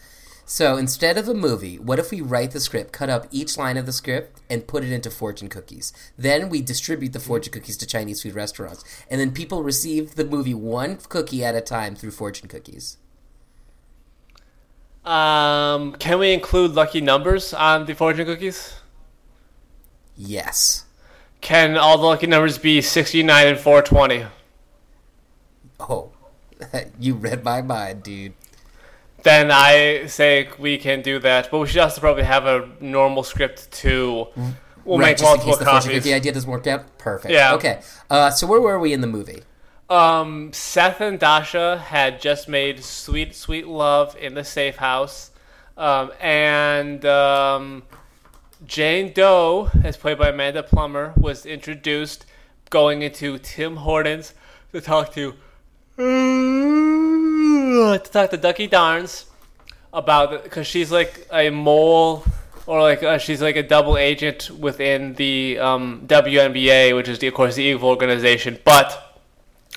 So 0.53 0.75
instead 0.75 1.17
of 1.17 1.29
a 1.29 1.33
movie, 1.33 1.79
what 1.79 1.97
if 1.97 2.11
we 2.11 2.19
write 2.19 2.51
the 2.51 2.59
script, 2.59 2.91
cut 2.91 3.09
up 3.09 3.25
each 3.31 3.57
line 3.57 3.77
of 3.77 3.85
the 3.85 3.93
script, 3.93 4.41
and 4.49 4.67
put 4.67 4.83
it 4.83 4.91
into 4.91 5.09
fortune 5.09 5.47
cookies? 5.47 5.93
Then 6.17 6.49
we 6.49 6.61
distribute 6.61 7.13
the 7.13 7.21
fortune 7.21 7.53
cookies 7.53 7.77
to 7.77 7.87
Chinese 7.87 8.21
food 8.21 8.35
restaurants. 8.35 8.83
And 9.09 9.21
then 9.21 9.31
people 9.31 9.63
receive 9.63 10.15
the 10.15 10.25
movie 10.25 10.53
one 10.53 10.97
cookie 11.07 11.41
at 11.41 11.55
a 11.55 11.61
time 11.61 11.95
through 11.95 12.11
fortune 12.11 12.49
cookies. 12.49 12.97
Um, 15.05 15.93
can 15.93 16.19
we 16.19 16.33
include 16.33 16.71
lucky 16.71 16.99
numbers 16.99 17.53
on 17.53 17.85
the 17.85 17.93
fortune 17.93 18.25
cookies? 18.25 18.73
Yes. 20.17 20.83
Can 21.39 21.77
all 21.77 21.97
the 21.97 22.07
lucky 22.07 22.27
numbers 22.27 22.57
be 22.57 22.81
sixty 22.81 23.23
nine 23.23 23.47
and 23.47 23.57
four 23.57 23.81
twenty? 23.81 24.25
Oh, 25.79 26.11
you 26.99 27.13
read 27.13 27.45
my 27.45 27.61
mind, 27.61 28.03
dude. 28.03 28.33
Then 29.23 29.51
I 29.51 30.07
say 30.07 30.49
we 30.57 30.77
can 30.77 31.01
do 31.01 31.19
that, 31.19 31.49
but 31.51 31.59
we 31.59 31.67
should 31.67 31.81
also 31.81 32.01
probably 32.01 32.23
have 32.23 32.45
a 32.45 32.69
normal 32.79 33.23
script 33.23 33.71
too. 33.71 34.27
We'll 34.83 34.97
right, 34.97 35.09
make 35.09 35.17
just 35.17 35.23
in 35.23 35.29
multiple 35.29 35.51
case 35.53 35.59
the 35.59 35.65
copies. 35.65 35.91
cookie 35.91 36.13
idea 36.13 36.31
doesn't 36.33 36.49
work 36.49 36.65
out. 36.67 36.97
Perfect. 36.97 37.31
Yeah. 37.31 37.53
Okay. 37.53 37.81
Uh, 38.09 38.31
so 38.31 38.47
where 38.47 38.59
were 38.59 38.79
we 38.79 38.93
in 38.93 39.01
the 39.01 39.07
movie? 39.07 39.43
Um, 39.89 40.53
Seth 40.53 41.01
and 41.01 41.19
Dasha 41.19 41.77
had 41.77 42.21
just 42.21 42.47
made 42.47 42.83
"Sweet 42.83 43.35
Sweet 43.35 43.67
Love" 43.67 44.15
in 44.15 44.33
the 44.33 44.43
safe 44.43 44.77
house, 44.77 45.31
um, 45.77 46.11
and 46.19 47.05
um, 47.05 47.83
Jane 48.65 49.11
Doe, 49.11 49.69
as 49.83 49.97
played 49.97 50.17
by 50.17 50.29
Amanda 50.29 50.63
Plummer, 50.63 51.13
was 51.17 51.45
introduced 51.45 52.25
going 52.69 53.01
into 53.01 53.37
Tim 53.37 53.77
Hortons 53.77 54.33
to 54.71 54.81
talk 54.81 55.13
to 55.13 55.35
to 57.89 58.11
talk 58.11 58.29
to 58.31 58.37
Ducky 58.37 58.67
Darns 58.67 59.25
about 59.93 60.43
because 60.43 60.67
she's 60.67 60.91
like 60.91 61.27
a 61.31 61.49
mole 61.49 62.23
or 62.65 62.81
like 62.81 63.03
uh, 63.03 63.17
she's 63.17 63.41
like 63.41 63.55
a 63.55 63.63
double 63.63 63.97
agent 63.97 64.49
within 64.51 65.13
the 65.15 65.59
um, 65.59 66.03
WNBA, 66.05 66.95
which 66.95 67.07
is 67.07 67.19
the, 67.19 67.27
of 67.27 67.33
course 67.33 67.55
the 67.55 67.63
evil 67.63 67.89
organization. 67.89 68.59
But 68.63 69.11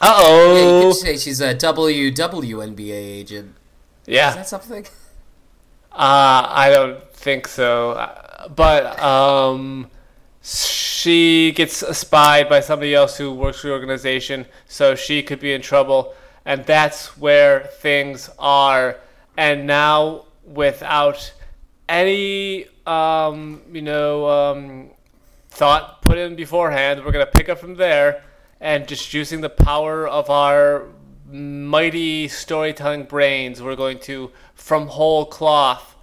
uh 0.01 0.15
Yeah, 0.19 0.53
you 0.53 0.67
oh, 0.67 0.83
could 0.93 0.97
say 0.97 1.17
she's 1.17 1.41
a 1.41 1.55
WWNBA 1.55 2.93
agent. 2.93 3.55
Yeah, 4.07 4.31
is 4.31 4.35
that 4.37 4.49
something? 4.49 4.85
uh, 5.93 6.47
I 6.51 6.71
don't 6.71 7.11
think 7.13 7.49
so. 7.49 8.11
But 8.55 9.01
um, 9.01 9.91
she 10.43 11.53
gets 11.53 11.77
spied 11.97 12.49
by 12.49 12.61
somebody 12.61 12.95
else 12.95 13.17
who 13.17 13.33
works 13.33 13.61
for 13.61 13.69
the 13.69 13.73
organization, 13.73 14.47
so 14.67 14.95
she 14.95 15.23
could 15.23 15.41
be 15.41 15.55
in 15.55 15.63
trouble, 15.63 16.15
and 16.45 16.65
that's 16.65 17.17
where 17.19 17.61
things 17.61 18.31
are. 18.39 18.99
And 19.37 19.67
now, 19.67 20.27
without 20.45 21.33
any, 21.89 22.67
um, 22.87 23.63
you 23.73 23.83
know, 23.83 24.29
um, 24.29 24.91
thought 25.49 26.03
put 26.03 26.19
in 26.19 26.37
beforehand, 26.37 27.05
we're 27.05 27.13
gonna 27.13 27.27
pick 27.27 27.49
up 27.49 27.59
from 27.59 27.75
there, 27.77 28.23
and 28.61 28.87
just 28.87 29.13
using 29.15 29.41
the 29.41 29.51
power 29.51 30.07
of 30.07 30.31
our 30.31 30.87
mighty 31.31 32.29
storytelling 32.29 33.05
brains, 33.05 33.63
we're 33.63 33.77
going 33.77 33.99
to, 33.99 34.31
from 34.55 34.87
whole 34.87 35.27
cloth, 35.27 35.97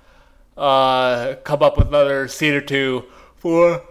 uh, 0.58 1.36
come 1.44 1.64
up 1.64 1.78
with 1.78 1.88
another 1.88 2.28
scene 2.28 2.54
or 2.54 2.62
two 2.62 3.06
for 3.36 3.82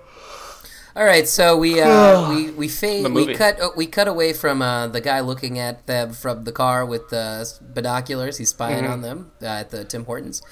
All 0.97 1.04
right, 1.04 1.26
so 1.28 1.56
we 1.56 1.80
uh, 1.80 2.28
we 2.35 2.50
we 2.50 2.68
fade, 2.68 3.06
we 3.12 3.35
cut 3.35 3.61
uh, 3.61 3.70
we 3.76 3.87
cut 3.87 4.09
away 4.09 4.32
from 4.32 4.61
uh, 4.62 4.88
the 4.88 5.00
guy 5.00 5.20
looking 5.20 5.59
at 5.59 5.87
them 5.87 6.12
from 6.12 6.44
the 6.44 6.52
car 6.52 6.85
with 6.85 7.09
the 7.11 7.50
binoculars. 7.75 8.38
He's 8.38 8.50
spying 8.50 8.85
Mm-hmm. 8.85 8.92
on 8.92 9.00
them 9.02 9.32
uh, 9.42 9.47
at 9.47 9.70
the 9.70 9.85
Tim 9.85 10.04
Hortons, 10.04 10.42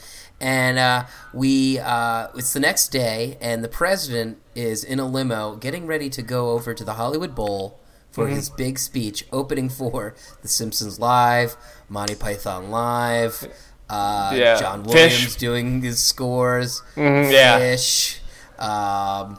and 0.41 0.79
uh, 0.79 1.05
we 1.35 1.79
uh, 1.79 2.29
it's 2.37 2.53
the 2.53 2.61
next 2.61 2.89
day, 2.89 3.37
and 3.41 3.65
the 3.65 3.69
president 3.69 4.39
is 4.55 4.85
in 4.85 5.01
a 5.01 5.07
limo 5.07 5.57
getting 5.57 5.87
ready 5.87 6.09
to 6.11 6.23
go 6.23 6.51
over 6.51 6.73
to 6.75 6.85
the 6.85 6.95
Hollywood 6.95 7.35
Bowl 7.35 7.81
for 8.11 8.27
Mm-hmm. 8.27 8.35
his 8.37 8.51
big 8.51 8.79
speech 8.79 9.27
opening 9.33 9.69
for 9.69 10.15
The 10.43 10.49
Simpsons 10.49 10.99
Live, 10.99 11.57
Monty 11.89 12.15
Python 12.15 12.71
Live. 12.71 13.47
Uh, 13.91 14.33
Yeah. 14.35 14.59
John 14.59 14.85
Fish. 14.85 14.95
Williams 14.95 15.37
doing 15.37 15.83
his 15.83 16.03
scores. 16.03 16.83
Mhm, 16.97 17.31
yeah. 17.33 17.59
Fish. 17.59 18.21
Um, 18.59 19.39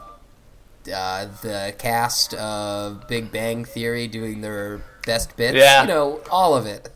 uh, 0.92 1.26
the 1.42 1.74
cast 1.78 2.34
of 2.34 3.06
Big 3.08 3.30
Bang 3.32 3.64
Theory 3.64 4.06
doing 4.08 4.40
their 4.40 4.80
best 5.06 5.36
bits. 5.36 5.56
Yeah. 5.56 5.82
You 5.82 5.88
know, 5.88 6.20
all 6.30 6.54
of 6.56 6.66
it. 6.66 6.90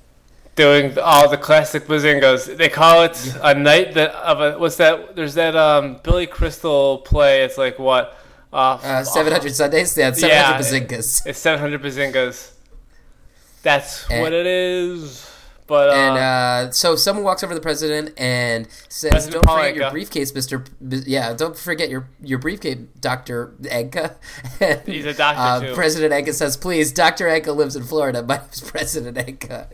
doing 0.56 0.96
all 0.98 1.28
the 1.28 1.36
classic 1.38 1.86
bazingos. 1.86 2.56
They 2.56 2.68
call 2.68 3.02
it 3.02 3.36
a 3.42 3.54
night 3.54 3.94
that 3.94 4.10
of 4.14 4.40
a 4.40 4.58
what's 4.58 4.76
that? 4.76 5.16
There's 5.16 5.34
that 5.34 5.56
um 5.56 5.98
Billy 6.04 6.26
Crystal 6.26 6.98
play. 6.98 7.42
It's 7.42 7.58
like 7.58 7.78
what? 7.78 8.16
Uh, 8.52 8.78
Uh, 8.82 9.02
700 9.02 9.52
Sundays? 9.52 9.98
Yeah, 9.98 10.12
700 10.12 10.28
Yeah. 10.32 10.58
Bazingas. 10.58 11.26
It's 11.26 11.40
700 11.40 11.82
bazingas. 11.82 12.52
That's 13.62 14.06
And- 14.10 14.22
what 14.22 14.32
it 14.32 14.46
is. 14.46 15.28
But 15.66 15.88
uh, 15.88 15.92
And 15.92 16.18
uh, 16.18 16.70
so 16.72 16.94
someone 16.94 17.24
walks 17.24 17.42
over 17.42 17.52
to 17.52 17.58
the 17.58 17.62
president 17.62 18.12
and 18.18 18.68
says, 18.88 19.10
President 19.12 19.44
"Don't 19.44 19.56
forget 19.56 19.74
your 19.76 19.90
briefcase, 19.90 20.34
Mister. 20.34 20.58
B- 20.86 21.02
Yeah, 21.06 21.32
don't 21.32 21.56
forget 21.56 21.88
your 21.88 22.08
your 22.22 22.38
briefcase, 22.38 22.78
Doctor 23.00 23.54
Enka." 23.62 24.16
He's 24.86 25.06
a 25.06 25.14
doctor, 25.14 25.40
uh, 25.40 25.60
too. 25.70 25.74
President 25.74 26.12
Enka 26.12 26.34
says, 26.34 26.56
"Please, 26.58 26.92
Doctor 26.92 27.26
Enka 27.28 27.54
lives 27.56 27.76
in 27.76 27.82
Florida. 27.84 28.22
My 28.22 28.36
name's 28.38 28.60
President 28.70 29.16
Enka." 29.16 29.68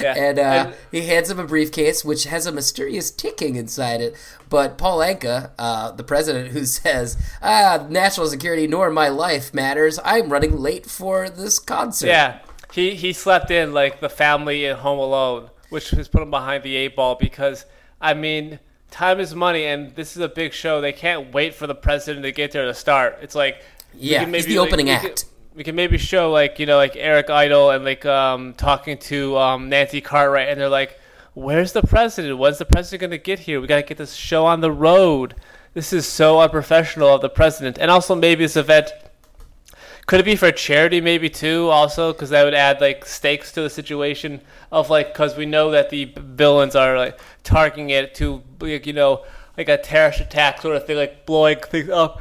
yeah. 0.00 0.14
And 0.16 0.38
uh, 0.38 0.42
And- 0.42 0.74
he 0.92 1.02
hands 1.06 1.30
him 1.30 1.38
a 1.38 1.44
briefcase 1.46 2.04
which 2.04 2.24
has 2.24 2.46
a 2.46 2.52
mysterious 2.52 3.10
ticking 3.10 3.56
inside 3.56 4.00
it. 4.02 4.14
But 4.50 4.76
Paul 4.78 4.98
Anka, 4.98 5.50
uh, 5.58 5.92
the 5.92 6.04
president, 6.04 6.48
who 6.52 6.64
says, 6.66 7.16
"Ah, 7.42 7.86
national 7.88 8.26
security 8.26 8.66
nor 8.66 8.90
my 8.90 9.08
life 9.08 9.54
matters. 9.54 9.98
I'm 10.04 10.28
running 10.30 10.58
late 10.58 10.84
for 10.86 11.30
this 11.30 11.58
concert." 11.58 12.08
Yeah, 12.08 12.40
he 12.72 12.94
he 12.94 13.12
slept 13.12 13.50
in 13.50 13.72
like 13.72 14.00
the 14.00 14.08
family 14.08 14.64
in 14.64 14.76
Home 14.76 14.98
Alone, 14.98 15.50
which 15.70 15.90
has 15.90 16.08
put 16.08 16.22
him 16.22 16.30
behind 16.30 16.62
the 16.62 16.76
eight 16.76 16.96
ball 16.96 17.14
because 17.14 17.66
I 18.00 18.14
mean, 18.14 18.58
time 18.90 19.20
is 19.20 19.34
money, 19.34 19.64
and 19.66 19.94
this 19.94 20.16
is 20.16 20.22
a 20.22 20.28
big 20.28 20.52
show. 20.52 20.80
They 20.80 20.92
can't 20.92 21.32
wait 21.32 21.54
for 21.54 21.66
the 21.66 21.74
president 21.74 22.24
to 22.24 22.32
get 22.32 22.52
there 22.52 22.64
to 22.66 22.74
start. 22.74 23.18
It's 23.22 23.34
like 23.34 23.62
we 23.94 24.00
Yeah, 24.10 24.24
can 24.24 24.32
he's 24.32 24.44
maybe, 24.44 24.54
the 24.54 24.60
like, 24.60 24.68
opening 24.68 24.86
we 24.86 24.92
act. 24.92 25.04
Can, 25.04 25.14
we 25.54 25.64
can 25.64 25.74
maybe 25.74 25.98
show 25.98 26.30
like 26.30 26.58
you 26.58 26.66
know 26.66 26.76
like 26.76 26.96
Eric 26.96 27.28
Idle 27.30 27.70
and 27.70 27.84
like 27.84 28.06
um 28.06 28.54
talking 28.54 28.98
to 28.98 29.36
um 29.36 29.68
Nancy 29.68 30.00
Cartwright, 30.00 30.48
and 30.48 30.60
they're 30.60 30.68
like, 30.68 30.98
"Where's 31.34 31.72
the 31.72 31.82
president? 31.82 32.38
When's 32.38 32.58
the 32.58 32.64
president 32.64 33.00
gonna 33.00 33.18
get 33.18 33.40
here? 33.40 33.60
We 33.60 33.66
gotta 33.66 33.82
get 33.82 33.98
this 33.98 34.14
show 34.14 34.46
on 34.46 34.60
the 34.60 34.72
road." 34.72 35.34
This 35.72 35.92
is 35.92 36.04
so 36.04 36.40
unprofessional 36.40 37.14
of 37.14 37.20
the 37.20 37.28
president, 37.28 37.78
and 37.78 37.90
also 37.92 38.14
maybe 38.16 38.44
this 38.44 38.56
event 38.56 38.90
could 40.10 40.18
it 40.18 40.24
be 40.24 40.34
for 40.34 40.50
charity, 40.50 41.00
maybe 41.00 41.30
too? 41.30 41.68
Also, 41.68 42.12
because 42.12 42.30
that 42.30 42.42
would 42.42 42.52
add 42.52 42.80
like 42.80 43.04
stakes 43.04 43.52
to 43.52 43.62
the 43.62 43.70
situation 43.70 44.40
of 44.72 44.90
like, 44.90 45.12
because 45.12 45.36
we 45.36 45.46
know 45.46 45.70
that 45.70 45.90
the 45.90 46.12
villains 46.16 46.74
are 46.74 46.98
like 46.98 47.20
targeting 47.44 47.90
it 47.90 48.12
to 48.16 48.42
like 48.58 48.86
you 48.86 48.92
know 48.92 49.24
like 49.56 49.68
a 49.68 49.78
terrorist 49.78 50.18
attack 50.18 50.62
sort 50.62 50.74
of 50.74 50.84
thing, 50.84 50.96
like 50.96 51.26
blowing 51.26 51.60
things 51.60 51.90
up. 51.90 52.20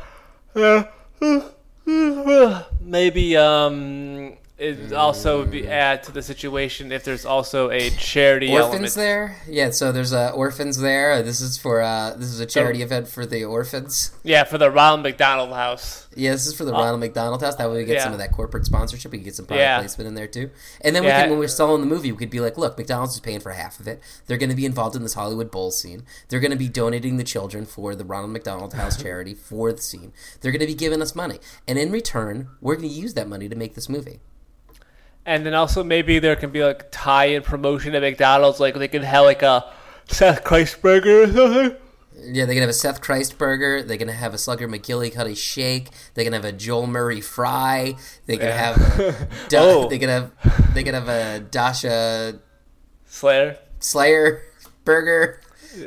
Maybe 2.79 3.35
um, 3.35 4.37
it 4.59 4.93
also 4.93 5.39
would 5.39 5.51
be 5.51 5.67
add 5.67 6.03
to 6.03 6.11
the 6.11 6.21
situation 6.21 6.91
if 6.91 7.03
there's 7.03 7.25
also 7.25 7.69
a 7.71 7.89
charity 7.91 8.51
Orphans 8.51 8.73
element. 8.73 8.93
there, 8.95 9.35
yeah. 9.47 9.69
So 9.71 9.91
there's 9.91 10.13
uh, 10.13 10.31
orphans 10.31 10.77
there. 10.79 11.21
This 11.23 11.41
is 11.41 11.57
for 11.57 11.81
uh, 11.81 12.13
this 12.15 12.27
is 12.27 12.39
a 12.39 12.45
charity 12.45 12.81
event 12.81 13.07
for 13.07 13.25
the 13.25 13.45
orphans. 13.45 14.11
Yeah, 14.23 14.43
for 14.43 14.57
the 14.57 14.69
Ronald 14.69 15.03
McDonald 15.03 15.51
House. 15.53 16.07
Yeah, 16.15 16.31
this 16.31 16.47
is 16.47 16.53
for 16.55 16.65
the 16.65 16.71
Ronald 16.73 16.99
McDonald 16.99 17.41
House. 17.41 17.55
That 17.55 17.69
way 17.69 17.77
we 17.77 17.85
get 17.85 17.93
Yeah. 17.95 18.03
some 18.03 18.13
of 18.13 18.19
that 18.19 18.31
corporate 18.33 18.65
sponsorship. 18.65 19.11
We 19.11 19.19
can 19.19 19.25
get 19.25 19.35
some 19.35 19.45
product 19.45 19.61
Yeah. 19.63 19.79
placement 19.79 20.07
in 20.07 20.15
there 20.15 20.27
too. 20.27 20.49
And 20.81 20.95
then 20.95 21.03
we 21.03 21.09
Yeah. 21.09 21.21
can, 21.21 21.29
when 21.29 21.39
we're 21.39 21.47
selling 21.47 21.81
the 21.81 21.87
movie, 21.87 22.11
we 22.11 22.17
could 22.17 22.29
be 22.29 22.39
like, 22.39 22.57
look, 22.57 22.77
McDonald's 22.77 23.13
is 23.13 23.19
paying 23.21 23.39
for 23.39 23.51
half 23.51 23.79
of 23.79 23.87
it. 23.87 24.01
They're 24.27 24.37
going 24.37 24.49
to 24.49 24.55
be 24.55 24.65
involved 24.65 24.95
in 24.95 25.03
this 25.03 25.13
Hollywood 25.13 25.51
Bowl 25.51 25.71
scene. 25.71 26.03
They're 26.27 26.39
going 26.39 26.51
to 26.51 26.57
be 26.57 26.67
donating 26.67 27.17
the 27.17 27.23
children 27.23 27.65
for 27.65 27.95
the 27.95 28.03
Ronald 28.03 28.31
McDonald 28.33 28.73
House 28.73 28.97
charity 29.01 29.33
for 29.35 29.71
the 29.71 29.81
scene. 29.81 30.11
They're 30.41 30.51
going 30.51 30.59
to 30.61 30.67
be 30.67 30.73
giving 30.75 31.01
us 31.01 31.15
money, 31.15 31.39
and 31.67 31.77
in 31.79 31.91
return, 31.91 32.49
we're 32.59 32.75
going 32.75 32.89
to 32.89 32.93
use 32.93 33.13
that 33.13 33.27
money 33.29 33.47
to 33.47 33.55
make 33.55 33.75
this 33.75 33.87
movie. 33.87 34.19
And 35.29 35.45
then 35.45 35.53
also 35.53 35.83
maybe 35.83 36.17
there 36.17 36.35
can 36.35 36.49
be 36.49 36.63
like 36.63 36.87
tie-in 36.89 37.43
promotion 37.43 37.93
at 37.93 38.01
McDonald's, 38.01 38.59
like 38.59 38.73
they 38.73 38.87
can 38.87 39.03
have 39.03 39.25
like 39.25 39.43
a 39.43 39.71
Seth 40.07 40.43
Christ 40.43 40.81
burger 40.81 41.21
or 41.23 41.27
something. 41.31 41.75
Yeah, 42.21 42.45
they 42.45 42.53
can 42.55 42.61
have 42.61 42.69
a 42.69 42.73
Seth 42.73 42.99
Christ 42.99 43.37
burger. 43.37 43.83
They 43.83 43.95
can 43.97 44.07
have 44.07 44.33
a 44.33 44.39
Slugger 44.39 44.67
McGillicuddy 44.67 45.37
shake. 45.37 45.89
They 46.15 46.23
can 46.23 46.33
have 46.33 46.45
a 46.45 46.51
Joel 46.51 46.87
Murray 46.87 47.21
fry. 47.21 47.93
They 48.25 48.37
can 48.37 48.47
Yeah. 48.47 48.57
have 48.73 48.99
a, 48.99 49.27
da- 49.49 49.59
Oh. 49.61 49.87
they 49.87 49.99
can 49.99 50.09
have, 50.09 50.31
they 50.73 50.81
can 50.83 50.95
have 50.95 51.07
a 51.07 51.39
Dasha 51.41 52.39
Slayer. 53.05 53.57
Slayer 53.79 54.41
burger. 54.83 55.41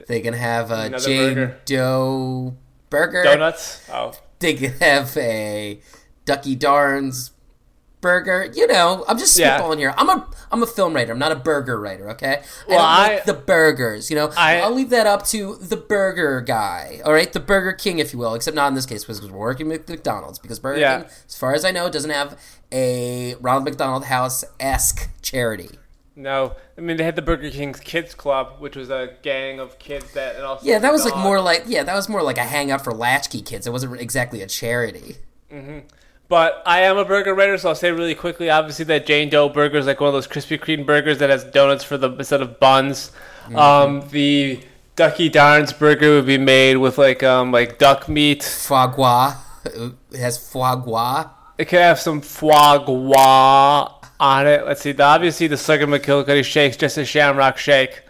They 0.06 0.20
can 0.20 0.34
have 0.34 0.70
a 0.70 0.82
Another 0.84 1.04
Jane 1.04 1.34
burger. 1.34 1.56
Doe 1.64 2.56
burger. 2.90 3.24
Donuts. 3.24 3.90
Oh. 3.92 4.12
They 4.38 4.54
can 4.54 4.72
have 4.74 5.16
a 5.16 5.80
Ducky 6.24 6.54
Darns 6.54 7.31
burger. 8.02 8.50
You 8.54 8.66
know, 8.66 9.04
I'm 9.08 9.16
just 9.16 9.38
Yeah. 9.38 9.58
spitballing 9.58 9.78
here. 9.78 9.94
I'm 9.96 10.10
a 10.10 10.28
I'm 10.50 10.62
a 10.62 10.66
film 10.66 10.92
writer. 10.92 11.12
I'm 11.12 11.18
not 11.18 11.32
a 11.32 11.36
burger 11.36 11.80
writer. 11.80 12.10
Okay. 12.10 12.42
Well, 12.68 12.78
I 12.78 13.04
I- 13.06 13.08
make 13.14 13.24
the 13.24 13.32
burgers. 13.32 14.10
You 14.10 14.16
know, 14.16 14.30
I- 14.36 14.60
I'll 14.60 14.70
leave 14.74 14.90
that 14.90 15.06
up 15.06 15.24
to 15.28 15.56
the 15.56 15.78
burger 15.78 16.42
guy. 16.42 17.00
All 17.06 17.14
right, 17.14 17.32
the 17.32 17.40
Burger 17.40 17.72
King, 17.72 17.98
if 17.98 18.12
you 18.12 18.18
will. 18.18 18.34
Except 18.34 18.54
not 18.54 18.68
in 18.68 18.74
this 18.74 18.84
case 18.84 19.04
because 19.04 19.22
we're 19.22 19.38
working 19.38 19.68
with 19.68 19.88
McDonald's 19.88 20.38
because 20.38 20.58
Burger 20.58 20.80
Yeah. 20.80 21.00
King, 21.00 21.10
as 21.26 21.34
far 21.36 21.54
as 21.54 21.64
I 21.64 21.70
know, 21.70 21.88
doesn't 21.88 22.10
have 22.10 22.36
a 22.70 23.36
Ronald 23.40 23.64
McDonald 23.64 24.04
House 24.04 24.44
esque 24.60 25.08
charity. 25.22 25.78
No, 26.14 26.56
I 26.76 26.82
mean 26.82 26.98
they 26.98 27.04
had 27.04 27.16
the 27.16 27.22
Burger 27.22 27.48
King's 27.50 27.80
Kids 27.80 28.14
Club, 28.14 28.56
which 28.58 28.76
was 28.76 28.90
a 28.90 29.12
gang 29.22 29.58
of 29.58 29.78
kids 29.78 30.12
that 30.12 30.36
and 30.36 30.44
also 30.44 30.66
Yeah, 30.66 30.78
that 30.78 30.92
was 30.92 31.06
like 31.06 31.16
more 31.16 31.40
like 31.40 31.62
yeah, 31.66 31.82
that 31.84 31.94
was 31.94 32.06
more 32.10 32.22
like 32.22 32.36
a 32.36 32.44
hangout 32.44 32.84
for 32.84 32.92
latchkey 32.92 33.40
kids. 33.40 33.66
It 33.66 33.70
wasn't 33.70 33.98
exactly 33.98 34.42
a 34.42 34.46
charity. 34.46 35.16
Mm-hmm. 35.50 35.78
But 36.28 36.62
I 36.64 36.82
am 36.82 36.96
a 36.96 37.04
burger 37.04 37.34
writer, 37.34 37.58
so 37.58 37.70
I'll 37.70 37.74
say 37.74 37.90
really 37.90 38.14
quickly. 38.14 38.48
Obviously, 38.48 38.86
that 38.86 39.06
Jane 39.06 39.28
Doe 39.28 39.48
burger 39.48 39.78
is 39.78 39.86
like 39.86 40.00
one 40.00 40.08
of 40.08 40.14
those 40.14 40.26
Krispy 40.26 40.58
Kreme 40.58 40.86
burgers 40.86 41.18
that 41.18 41.28
has 41.28 41.44
donuts 41.44 41.84
for 41.84 41.98
the 41.98 42.10
instead 42.10 42.40
of 42.40 42.58
buns. 42.58 43.12
Mm-hmm. 43.44 43.56
Um, 43.56 44.08
the 44.10 44.60
Ducky 44.96 45.28
Darn's 45.28 45.72
burger 45.72 46.16
would 46.16 46.26
be 46.26 46.38
made 46.38 46.76
with 46.76 46.98
like 46.98 47.22
um 47.22 47.52
like 47.52 47.78
duck 47.78 48.08
meat. 48.08 48.42
Foie 48.42 48.86
gras. 48.86 49.36
It 49.64 50.18
has 50.18 50.38
foie 50.38 50.76
gras. 50.76 51.30
It 51.58 51.66
could 51.66 51.80
have 51.80 52.00
some 52.00 52.20
foie 52.20 52.78
gras 52.78 53.94
on 54.18 54.46
it. 54.46 54.66
Let's 54.66 54.80
see. 54.80 54.92
The, 54.92 55.02
obviously, 55.02 55.48
the 55.48 55.56
Slugger 55.56 55.86
McGillicuddy 55.86 56.44
shake's 56.44 56.76
just 56.76 56.96
a 56.96 57.04
Shamrock 57.04 57.58
shake. 57.58 58.02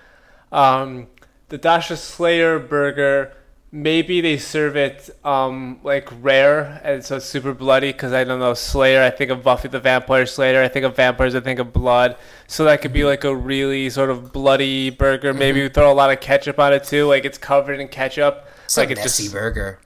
Um, 0.53 1.09
the 1.49 1.59
Dasha 1.59 1.97
Slayer 1.97 2.59
burger, 2.59 3.35
maybe 3.73 4.21
they 4.21 4.37
serve 4.37 4.77
it 4.77 5.09
um, 5.25 5.81
like 5.83 6.09
rare, 6.21 6.81
and 6.85 7.03
so 7.05 7.17
it's 7.17 7.27
super 7.27 7.55
bloody. 7.55 7.91
Because 7.91 8.13
I 8.13 8.23
don't 8.23 8.39
know 8.39 8.55
Slayer. 8.55 9.03
I 9.03 9.11
think 9.11 9.31
of 9.31 9.43
Buffy 9.43 9.69
the 9.69 9.81
Vampire 9.81 10.27
Slayer. 10.27 10.63
I 10.63 10.69
think 10.69 10.85
of 10.85 10.95
vampires. 10.95 11.35
I 11.35 11.41
think 11.41 11.59
of 11.59 11.73
blood. 11.73 12.17
So 12.47 12.65
that 12.65 12.83
could 12.83 12.93
be 12.93 13.05
like 13.05 13.25
a 13.25 13.35
really 13.35 13.91
sort 13.91 14.11
of 14.11 14.33
bloody 14.33 14.91
burger. 14.91 15.33
Maybe 15.33 15.63
we 15.63 15.69
throw 15.69 15.91
a 15.91 15.95
lot 15.95 16.13
of 16.13 16.21
ketchup 16.21 16.59
on 16.59 16.73
it 16.73 16.85
too. 16.85 17.07
Like 17.07 17.25
it's 17.25 17.39
covered 17.39 17.81
in 17.81 17.89
ketchup. 17.89 18.47
It's 18.65 18.77
a 18.77 18.81
like 18.81 18.91
it's 18.91 19.01
messy 19.01 19.25
just 19.25 19.35
burger. 19.35 19.81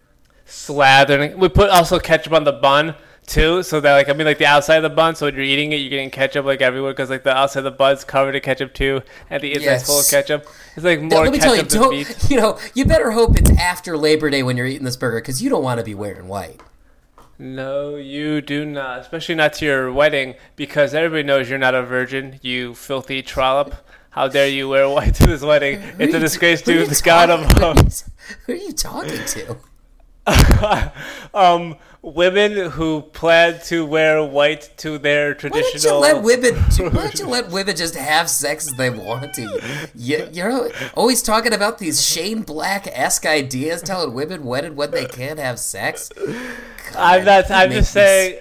slathering. 0.46 1.36
We 1.36 1.48
put 1.48 1.70
also 1.70 1.98
ketchup 1.98 2.32
on 2.32 2.44
the 2.44 2.52
bun 2.52 2.96
too, 3.26 3.62
so 3.62 3.80
that 3.80 3.92
like 3.94 4.08
I 4.08 4.12
mean 4.12 4.26
like 4.26 4.38
the 4.38 4.46
outside 4.46 4.76
of 4.76 4.82
the 4.82 4.90
bun. 4.90 5.16
So 5.16 5.26
when 5.26 5.34
you're 5.34 5.44
eating 5.44 5.72
it, 5.72 5.76
you're 5.76 5.90
getting 5.90 6.10
ketchup 6.10 6.44
like 6.44 6.60
everywhere 6.60 6.92
because 6.92 7.10
like 7.10 7.24
the 7.24 7.36
outside 7.36 7.60
of 7.60 7.64
the 7.64 7.70
bun's 7.72 8.04
covered 8.04 8.34
in 8.34 8.42
ketchup 8.42 8.72
too, 8.72 9.02
and 9.28 9.42
the 9.42 9.54
inside's 9.54 9.86
full 9.86 10.00
of 10.00 10.08
ketchup. 10.08 10.46
It's 10.76 10.84
like 10.84 11.00
more 11.00 11.24
let 11.24 11.32
me 11.32 11.38
tell 11.38 11.56
you, 11.56 11.62
don't, 11.62 11.90
meat. 11.90 12.16
you 12.30 12.36
know, 12.36 12.58
you 12.74 12.84
better 12.84 13.10
hope 13.10 13.36
it's 13.36 13.50
after 13.58 13.96
Labor 13.96 14.30
Day 14.30 14.42
when 14.42 14.56
you're 14.56 14.66
eating 14.66 14.84
this 14.84 14.96
burger 14.96 15.20
because 15.20 15.42
you 15.42 15.50
don't 15.50 15.62
want 15.62 15.78
to 15.78 15.84
be 15.84 15.94
wearing 15.94 16.28
white. 16.28 16.60
No, 17.38 17.96
you 17.96 18.40
do 18.40 18.64
not, 18.64 19.00
especially 19.00 19.34
not 19.34 19.52
to 19.54 19.66
your 19.66 19.92
wedding, 19.92 20.36
because 20.54 20.94
everybody 20.94 21.22
knows 21.22 21.50
you're 21.50 21.58
not 21.58 21.74
a 21.74 21.82
virgin. 21.82 22.38
You 22.42 22.74
filthy 22.74 23.20
trollop. 23.22 23.74
How 24.10 24.28
dare 24.28 24.48
you 24.48 24.70
wear 24.70 24.88
white 24.88 25.14
to 25.16 25.26
this 25.26 25.42
wedding? 25.42 25.78
Who 25.78 26.04
It's 26.04 26.14
a 26.14 26.18
disgrace 26.18 26.62
to 26.62 26.86
the 26.86 27.02
god 27.04 27.28
of 27.28 27.44
Who 28.46 28.52
are 28.52 28.56
you 28.56 28.72
talking 28.72 29.22
to? 29.26 29.58
um, 31.34 31.76
women 32.06 32.70
who 32.70 33.02
plan 33.02 33.58
to 33.64 33.84
wear 33.84 34.22
white 34.22 34.70
to 34.76 34.96
their 34.96 35.34
traditional. 35.34 36.00
Why 36.00 36.12
don't 36.12 36.22
you 36.22 36.28
let 36.28 36.42
women? 36.42 36.54
Why 36.94 37.02
don't 37.02 37.18
you 37.18 37.26
let 37.26 37.50
women 37.50 37.76
just 37.76 37.96
have 37.96 38.30
sex 38.30 38.68
as 38.68 38.74
they 38.74 38.90
want 38.90 39.34
to? 39.34 39.88
You, 39.94 40.28
you're 40.32 40.70
always 40.94 41.20
talking 41.20 41.52
about 41.52 41.78
these 41.78 42.06
Shane 42.06 42.42
Black 42.42 42.86
esque 42.86 43.26
ideas, 43.26 43.82
telling 43.82 44.14
women 44.14 44.44
when 44.44 44.64
and 44.64 44.76
when 44.76 44.92
they 44.92 45.06
can't 45.06 45.40
have 45.40 45.58
sex. 45.58 46.12
I'm 46.96 47.24
not. 47.24 47.50
I'm 47.50 47.72
just 47.72 47.92
saying, 47.92 48.38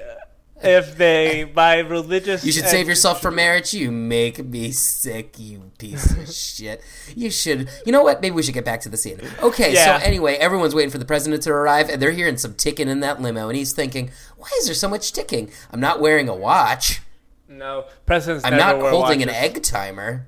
if 0.63 0.97
they 0.97 1.43
by 1.43 1.79
religious, 1.79 2.43
You 2.45 2.51
should 2.51 2.65
save 2.65 2.87
yourself 2.87 3.21
for 3.21 3.29
marriage. 3.31 3.73
You 3.73 3.91
make 3.91 4.43
me 4.43 4.71
sick, 4.71 5.37
you 5.37 5.71
piece 5.77 6.11
of 6.11 6.29
shit. 6.33 6.81
You 7.15 7.29
should. 7.29 7.69
You 7.85 7.91
know 7.91 8.03
what? 8.03 8.21
Maybe 8.21 8.33
we 8.35 8.43
should 8.43 8.53
get 8.53 8.65
back 8.65 8.81
to 8.81 8.89
the 8.89 8.97
scene. 8.97 9.19
Okay, 9.41 9.73
Yeah. 9.73 9.99
so 9.99 10.05
anyway, 10.05 10.35
everyone's 10.35 10.73
waiting 10.73 10.91
for 10.91 10.97
the 10.97 11.05
president 11.05 11.43
to 11.43 11.51
arrive, 11.51 11.89
and 11.89 12.01
they're 12.01 12.11
hearing 12.11 12.37
some 12.37 12.53
ticking 12.53 12.87
in 12.87 13.01
that 13.01 13.21
limo, 13.21 13.49
and 13.49 13.57
he's 13.57 13.73
thinking, 13.73 14.11
"Why 14.37 14.47
is 14.59 14.65
there 14.65 14.75
so 14.75 14.87
much 14.87 15.11
ticking? 15.13 15.51
I'm 15.71 15.79
not 15.79 15.99
wearing 15.99 16.29
a 16.29 16.35
watch. 16.35 17.01
No, 17.47 17.85
presidents 18.05 18.43
I'm 18.45 18.57
not 18.57 18.79
holding 18.79 19.21
an 19.21 19.29
egg 19.29 19.61
timer. 19.61 20.27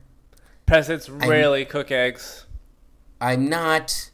Presidents 0.66 1.10
rarely 1.10 1.66
cook 1.66 1.92
eggs. 1.92 2.46
I'm 3.22 3.50
not." 3.50 4.12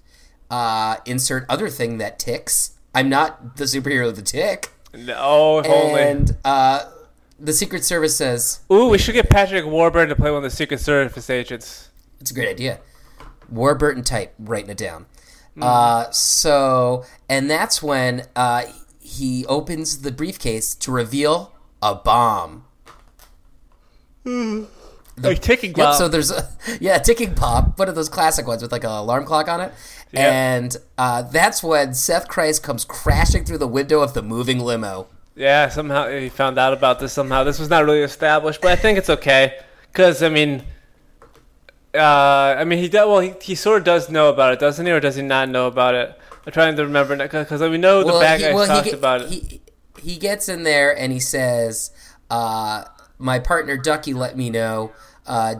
Uh, 0.52 0.98
insert 1.06 1.48
other 1.50 1.68
thing 1.68 1.98
that 1.98 2.20
ticks. 2.20 2.74
I'm 2.94 3.10
not 3.10 3.56
the 3.58 3.64
superhero, 3.64 4.10
of 4.10 4.16
the 4.16 4.22
tick. 4.22 4.70
No, 4.94 5.60
if 5.60 5.66
only. 5.68 6.02
And 6.02 6.38
uh, 6.46 6.90
the 7.40 7.54
Secret 7.54 7.84
Service 7.84 8.16
says 8.16 8.62
Ooh, 8.72 8.88
we 8.90 8.98
should 8.98 9.14
get 9.14 9.30
Patrick 9.30 9.66
Warburton 9.66 10.10
to 10.10 10.16
play 10.16 10.30
one 10.30 10.38
of 10.38 10.44
the 10.44 10.56
Secret 10.56 10.80
Service 10.80 11.30
agents. 11.30 11.90
It's 12.20 12.32
a 12.32 12.34
great 12.34 12.50
idea. 12.50 12.80
Warburton 13.50 14.04
type, 14.04 14.34
writing 14.40 14.70
it 14.70 14.78
down. 14.78 15.06
Uh, 15.62 16.10
so, 16.10 17.06
and 17.30 17.50
that's 17.50 17.84
when 17.84 18.26
uh, 18.36 18.64
he 19.00 19.46
opens 19.46 20.02
the 20.02 20.12
briefcase 20.12 20.74
to 20.74 20.92
reveal 20.92 21.54
a 21.82 21.94
bomb. 21.94 22.66
Like 25.18 25.42
ticking 25.42 25.74
Yep. 25.76 25.96
So 25.96 26.08
there's 26.08 26.32
a 26.32 26.48
yeah, 26.82 26.98
ticking 26.98 27.36
pop, 27.36 27.78
one 27.78 27.88
of 27.90 27.96
those 27.96 28.10
classic 28.10 28.48
ones 28.48 28.62
with 28.62 28.72
like 28.72 28.84
an 28.84 28.90
alarm 28.90 29.26
clock 29.26 29.48
on 29.48 29.62
it, 29.62 29.72
Yep. 30.12 30.34
and 30.34 30.78
uh, 30.98 31.22
that's 31.24 31.62
when 31.64 31.94
Seth 31.94 32.28
Christ 32.28 32.64
comes 32.64 32.84
crashing 32.86 33.46
through 33.46 33.60
the 33.60 33.68
window 33.68 34.02
of 34.02 34.14
the 34.14 34.22
moving 34.22 34.60
limo. 34.60 35.08
yeah, 35.36 35.70
somehow 35.70 36.10
he 36.10 36.30
found 36.30 36.58
out 36.58 36.74
about 36.74 37.00
this. 37.00 37.14
Somehow 37.14 37.44
this 37.44 37.60
was 37.60 37.70
not 37.70 37.86
really 37.86 38.02
established, 38.02 38.62
but 38.62 38.72
I 38.72 38.76
think 38.76 38.98
it's 38.98 39.10
okay 39.10 39.58
because 39.92 40.22
I 40.24 40.30
mean, 40.30 40.64
uh, 41.96 42.56
I 42.58 42.64
mean 42.64 42.80
he 42.80 42.90
does. 42.90 43.08
Well, 43.08 43.20
he, 43.20 43.34
he 43.42 43.56
sort 43.56 43.80
of 43.80 43.84
does 43.86 44.10
know 44.10 44.30
about 44.30 44.54
it, 44.54 44.60
doesn't 44.60 44.86
he, 44.86 44.92
or 44.92 45.00
does 45.00 45.16
he 45.16 45.22
not 45.22 45.50
know 45.50 45.68
about 45.68 45.96
it? 45.96 46.18
I'm 46.46 46.52
trying 46.52 46.76
to 46.76 46.84
remember 46.84 47.16
because 47.16 47.62
we 47.62 47.78
know 47.78 48.04
the 48.04 48.20
bad 48.20 48.40
he- 48.40 48.46
guys 48.48 48.68
talked 48.68 48.86
get- 48.86 48.94
about 48.96 49.22
it. 49.22 49.30
He, 49.30 49.62
he 50.02 50.18
gets 50.18 50.50
in 50.50 50.64
there 50.64 50.96
and 50.98 51.14
he 51.14 51.20
says, 51.20 51.92
uh, 52.30 52.84
"My 53.24 53.40
partner 53.40 53.78
Ducky 53.78 54.14
let 54.14 54.38
me 54.38 54.50
know. 54.50 54.92
Uh, 55.26 55.56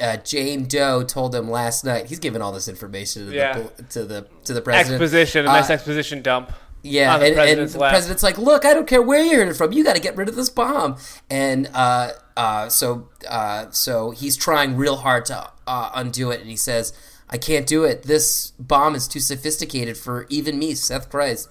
uh, 0.00 0.16
Jane 0.18 0.64
Doe 0.66 1.02
told 1.02 1.34
him 1.34 1.50
last 1.50 1.84
night. 1.84 2.06
He's 2.06 2.18
giving 2.18 2.40
all 2.40 2.52
this 2.52 2.68
information 2.68 3.26
to, 3.28 3.34
Yeah. 3.34 3.58
the, 3.76 3.82
to 3.82 4.04
the 4.04 4.26
to 4.44 4.54
the 4.54 4.62
president. 4.62 5.02
exposition, 5.02 5.44
a 5.44 5.48
nice 5.48 5.68
Uh, 5.68 5.74
exposition 5.74 6.22
dump. 6.22 6.52
Yeah, 6.84 7.14
on 7.14 7.20
the 7.20 7.26
and, 7.26 7.34
and 7.34 7.36
president's 7.36 7.72
the 7.74 7.78
president's 7.78 8.22
like, 8.24 8.38
"Look, 8.38 8.64
I 8.64 8.74
don't 8.74 8.86
care 8.88 9.02
where 9.02 9.20
you're 9.20 9.34
hearing 9.34 9.48
it 9.48 9.54
from. 9.56 9.72
You 9.72 9.84
got 9.84 9.94
to 9.94 10.00
get 10.00 10.16
rid 10.16 10.28
of 10.28 10.34
this 10.34 10.50
bomb." 10.50 10.96
And 11.30 11.68
uh, 11.74 12.12
uh, 12.36 12.68
so, 12.70 13.08
uh, 13.28 13.66
so 13.70 14.10
he's 14.10 14.36
trying 14.36 14.76
real 14.76 14.96
hard 14.96 15.24
to 15.26 15.48
uh, 15.66 15.90
undo 15.94 16.30
it, 16.32 16.40
and 16.40 16.50
he 16.50 16.56
says, 16.56 16.92
"I 17.30 17.38
can't 17.38 17.66
do 17.68 17.84
it. 17.84 18.02
This 18.04 18.52
bomb 18.58 18.96
is 18.96 19.06
too 19.06 19.20
sophisticated 19.20 19.96
for 19.96 20.26
even 20.28 20.58
me, 20.58 20.74
Seth 20.74 21.08
Christ." 21.08 21.48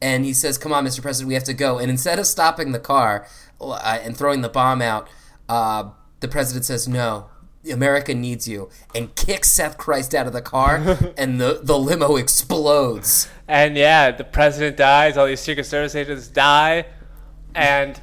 And 0.00 0.24
he 0.24 0.32
says, 0.32 0.58
"Come 0.58 0.72
on, 0.72 0.84
Mr. 0.84 1.02
President, 1.02 1.28
we 1.28 1.34
have 1.34 1.44
to 1.44 1.54
go." 1.54 1.78
And 1.78 1.90
instead 1.90 2.18
of 2.18 2.26
stopping 2.26 2.72
the 2.72 2.78
car 2.78 3.26
uh, 3.60 3.98
and 4.02 4.16
throwing 4.16 4.42
the 4.42 4.48
bomb 4.48 4.80
out, 4.80 5.08
uh, 5.48 5.90
the 6.20 6.28
president 6.28 6.64
says, 6.64 6.88
"No." 6.88 7.30
America 7.70 8.14
needs 8.14 8.48
you, 8.48 8.70
and 8.94 9.14
kicks 9.14 9.50
Seth 9.50 9.76
Christ 9.76 10.14
out 10.14 10.26
of 10.26 10.32
the 10.32 10.40
car, 10.40 10.76
and 11.18 11.40
the, 11.40 11.60
the 11.62 11.78
limo 11.78 12.16
explodes. 12.16 13.28
And 13.46 13.76
yeah, 13.76 14.10
the 14.10 14.24
president 14.24 14.76
dies. 14.76 15.16
All 15.18 15.26
these 15.26 15.40
Secret 15.40 15.64
Service 15.64 15.94
agents 15.94 16.28
die, 16.28 16.86
and 17.54 18.00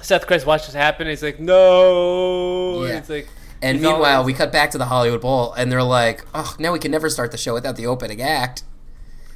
Seth 0.00 0.26
Christ 0.26 0.46
watches 0.46 0.74
happen. 0.74 1.06
He's 1.06 1.22
like, 1.22 1.38
no. 1.38 2.84
Yeah. 2.84 2.98
It's 2.98 3.08
like, 3.08 3.28
And 3.62 3.80
meanwhile, 3.80 4.24
we 4.24 4.34
cut 4.34 4.50
back 4.52 4.72
to 4.72 4.78
the 4.78 4.86
Hollywood 4.86 5.20
Bowl, 5.20 5.52
and 5.52 5.70
they're 5.70 5.82
like, 5.82 6.24
"Oh, 6.34 6.54
now 6.58 6.72
we 6.72 6.80
can 6.80 6.90
never 6.90 7.08
start 7.08 7.30
the 7.30 7.38
show 7.38 7.54
without 7.54 7.76
the 7.76 7.86
opening 7.86 8.20
act." 8.20 8.64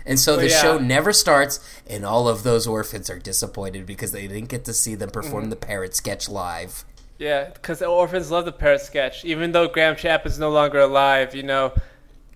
And 0.06 0.20
so 0.20 0.36
the 0.36 0.48
yeah. 0.48 0.62
show 0.62 0.78
never 0.78 1.12
starts, 1.12 1.58
and 1.86 2.06
all 2.06 2.28
of 2.28 2.44
those 2.44 2.66
orphans 2.66 3.10
are 3.10 3.18
disappointed 3.18 3.86
because 3.86 4.12
they 4.12 4.28
didn't 4.28 4.48
get 4.48 4.64
to 4.66 4.72
see 4.72 4.94
them 4.94 5.10
perform 5.10 5.44
Mm-hmm. 5.44 5.50
the 5.50 5.56
parrot 5.56 5.96
sketch 5.96 6.28
live. 6.28 6.84
Yeah, 7.18 7.50
because 7.50 7.80
the 7.80 7.86
orphans 7.86 8.30
love 8.30 8.44
the 8.44 8.52
parrot 8.52 8.82
sketch. 8.82 9.24
Even 9.24 9.52
though 9.52 9.66
Graham 9.68 9.96
Chapman 9.96 10.32
is 10.32 10.38
no 10.38 10.50
longer 10.50 10.78
alive, 10.78 11.34
you 11.34 11.42
know, 11.42 11.72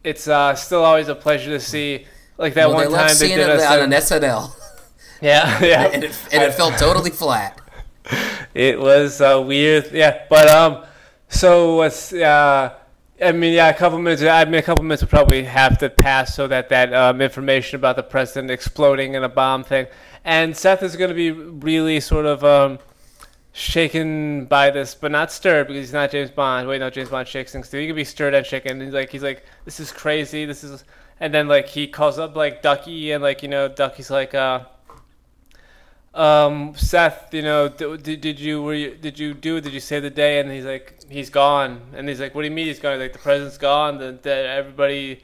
it's 0.03 0.27
uh, 0.27 0.55
still 0.55 0.85
always 0.85 1.09
a 1.09 1.15
pleasure 1.15 1.51
to 1.51 1.61
see. 1.61 2.07
Like 2.39 2.55
that 2.55 2.69
well, 2.69 2.79
one 2.79 2.91
they 2.91 2.99
time 2.99 3.17
they 3.19 3.29
did 3.29 3.49
it 3.49 3.61
on 3.61 3.81
an 3.81 3.91
SNL, 3.91 4.53
yeah, 5.21 5.63
yeah. 5.63 5.83
and 5.93 6.05
it, 6.05 6.29
and 6.33 6.43
it 6.43 6.55
felt 6.55 6.77
totally 6.79 7.11
flat. 7.11 7.61
It 8.53 8.81
was 8.81 9.21
uh, 9.21 9.41
weird, 9.47 9.93
yeah. 9.93 10.25
But 10.29 10.49
um, 10.49 10.85
so 11.29 11.77
what's 11.77 12.13
uh, 12.13 12.75
I 13.23 13.33
mean, 13.33 13.53
yeah, 13.53 13.69
a 13.69 13.75
couple 13.75 13.99
minutes. 13.99 14.23
I 14.23 14.45
mean, 14.47 14.55
a 14.55 14.63
couple 14.63 14.83
minutes 14.83 15.03
would 15.03 15.11
probably 15.11 15.45
have 15.45 15.79
to 15.79 15.91
pass 15.91 16.35
so 16.35 16.49
that 16.49 16.71
that 16.71 16.95
um, 16.95 17.21
information 17.21 17.77
about 17.77 17.97
the 17.97 18.03
president 18.03 18.51
exploding 18.51 19.15
in 19.15 19.25
a 19.25 19.29
bomb 19.29 19.63
thing, 19.63 19.87
and 20.25 20.57
Seth 20.57 20.83
is 20.83 20.97
going 20.97 21.11
to 21.11 21.15
be 21.15 21.31
really 21.31 22.01
sort 22.01 22.25
of 22.25 22.43
um, 22.43 22.79
shaken 23.53 24.47
by 24.47 24.71
this, 24.71 24.95
but 24.95 25.11
not 25.11 25.31
stirred 25.31 25.67
because 25.67 25.83
he's 25.85 25.93
not 25.93 26.11
James 26.11 26.31
Bond. 26.31 26.67
Wait, 26.67 26.79
no, 26.79 26.89
James 26.89 27.11
Bond 27.11 27.29
shakes 27.29 27.53
things 27.53 27.69
too. 27.69 27.79
He 27.79 27.87
can 27.87 27.97
be 27.97 28.05
stirred 28.05 28.35
and 28.35 28.47
shaken. 28.47 28.81
He's 28.81 28.95
like, 28.95 29.11
he's 29.11 29.23
like, 29.23 29.45
this 29.67 29.81
is 29.81 29.93
crazy. 29.93 30.47
This 30.47 30.65
is, 30.65 30.85
and 31.19 31.35
then 31.35 31.47
like 31.47 31.69
he 31.69 31.89
calls 31.89 32.19
up 32.19 32.37
like 32.37 32.63
Ducky 32.63 33.13
and 33.13 33.23
like 33.23 33.43
you 33.43 33.49
know 33.49 33.69
Ducky's 33.69 34.11
like 34.11 34.35
uh 34.35 34.65
um, 36.15 36.75
Seth, 36.75 37.33
you 37.33 37.43
know, 37.43 37.69
did, 37.69 38.21
did 38.21 38.41
you 38.41 38.63
were 38.63 38.75
you, 38.75 38.95
did 38.95 39.19
you 39.19 39.35
do? 39.35 39.61
Did 39.61 39.73
you 39.73 39.81
save 39.81 40.03
the 40.03 40.11
day? 40.11 40.41
And 40.41 40.51
he's 40.51 40.65
like, 40.65 41.00
he's 41.11 41.29
gone. 41.29 41.83
And 41.95 42.09
he's 42.09 42.21
like, 42.21 42.35
what 42.35 42.43
do 42.43 42.49
you 42.49 42.55
mean 42.55 42.67
he's 42.67 42.79
gone? 42.79 42.93
He's 42.95 43.03
like 43.03 43.13
the 43.13 43.19
president's 43.19 43.59
gone. 43.59 43.99
The, 43.99 44.19
the 44.23 44.35
everybody 44.35 45.23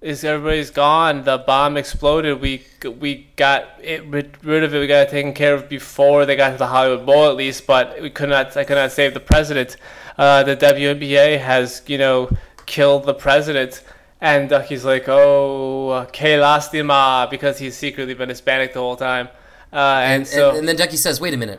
is 0.00 0.24
everybody's 0.24 0.70
gone. 0.70 1.24
The 1.24 1.38
bomb 1.38 1.76
exploded. 1.76 2.40
We 2.40 2.64
we 2.98 3.28
got 3.36 3.68
it 3.82 4.04
rid, 4.06 4.64
of 4.64 4.74
it. 4.74 4.80
We 4.80 4.86
got 4.86 5.08
it 5.08 5.10
taken 5.10 5.34
care 5.34 5.54
of 5.54 5.68
before 5.68 6.26
they 6.26 6.36
got 6.36 6.50
to 6.52 6.56
the 6.56 6.66
Hollywood 6.66 7.06
Bowl 7.06 7.28
at 7.28 7.36
least. 7.36 7.66
But 7.66 8.00
we 8.00 8.10
could 8.10 8.30
not. 8.30 8.56
I 8.56 8.64
could 8.64 8.76
not 8.76 8.92
save 8.92 9.14
the 9.14 9.20
president. 9.20 9.76
Uh, 10.18 10.42
the 10.42 10.56
WNBA 10.56 11.38
has 11.38 11.82
you 11.86 11.98
know 11.98 12.30
killed 12.66 13.04
the 13.04 13.14
president. 13.14 13.82
And 14.22 14.50
Ducky's 14.50 14.84
like, 14.84 15.08
oh, 15.08 16.06
que 16.12 16.36
lastima, 16.36 17.30
because 17.30 17.58
he's 17.58 17.74
secretly 17.74 18.12
been 18.12 18.28
Hispanic 18.28 18.74
the 18.74 18.80
whole 18.80 18.96
time. 18.96 19.28
Uh, 19.72 19.76
and, 19.76 20.12
And, 20.12 20.26
so, 20.26 20.50
and, 20.50 20.58
and 20.58 20.68
then 20.68 20.76
Ducky 20.76 20.98
says, 20.98 21.22
"Wait 21.22 21.32
a 21.32 21.38
minute. 21.38 21.58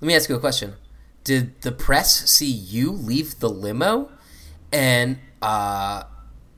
Let 0.00 0.06
me 0.06 0.14
ask 0.14 0.26
you 0.30 0.36
a 0.36 0.40
question. 0.40 0.74
Did 1.28 1.60
the 1.60 1.72
press 1.72 2.30
see 2.30 2.50
you 2.50 2.90
leave 2.90 3.38
the 3.38 3.50
limo?" 3.50 4.08
And 4.72 5.18
uh, 5.42 6.04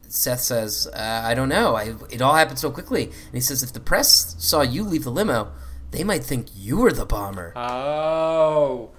Seth 0.06 0.42
says, 0.42 0.86
uh, 0.94 1.22
"I 1.24 1.34
don't 1.34 1.48
know. 1.48 1.74
I, 1.74 1.94
it 2.08 2.22
all 2.22 2.36
happened 2.36 2.60
so 2.60 2.70
quickly." 2.70 3.04
And 3.06 3.34
he 3.34 3.40
says, 3.40 3.64
"If 3.64 3.72
the 3.72 3.80
press 3.80 4.36
saw 4.38 4.62
you 4.62 4.84
leave 4.84 5.02
the 5.02 5.10
limo, 5.10 5.50
they 5.90 6.04
might 6.04 6.22
think 6.22 6.46
you 6.54 6.76
were 6.76 6.92
the 6.92 7.04
bomber." 7.04 7.52
Oh, 7.56 8.90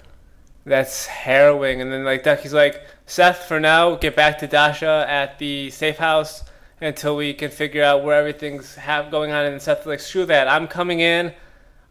that's 0.65 1.05
harrowing. 1.05 1.79
And 1.79 1.89
then 1.89 2.03
like 2.03 2.23
Ducky's 2.23 2.53
like, 2.53 2.83
Seth, 3.05 3.45
for 3.47 3.59
now, 3.59 3.95
get 3.95 4.13
back 4.13 4.39
to 4.39 4.47
Dasha 4.47 5.05
at 5.07 5.39
the 5.39 5.69
safe 5.69 5.97
house 5.97 6.43
until 6.81 7.15
we 7.15 7.33
can 7.33 7.49
figure 7.49 7.83
out 7.83 8.03
where 8.03 8.17
everything's 8.17 8.75
have 8.75 9.09
going 9.09 9.31
on. 9.31 9.45
And 9.45 9.61
Seth's 9.61 9.85
like, 9.85 10.01
screw 10.01 10.25
that. 10.25 10.49
I'm 10.49 10.67
coming 10.67 10.99
in. 10.99 11.33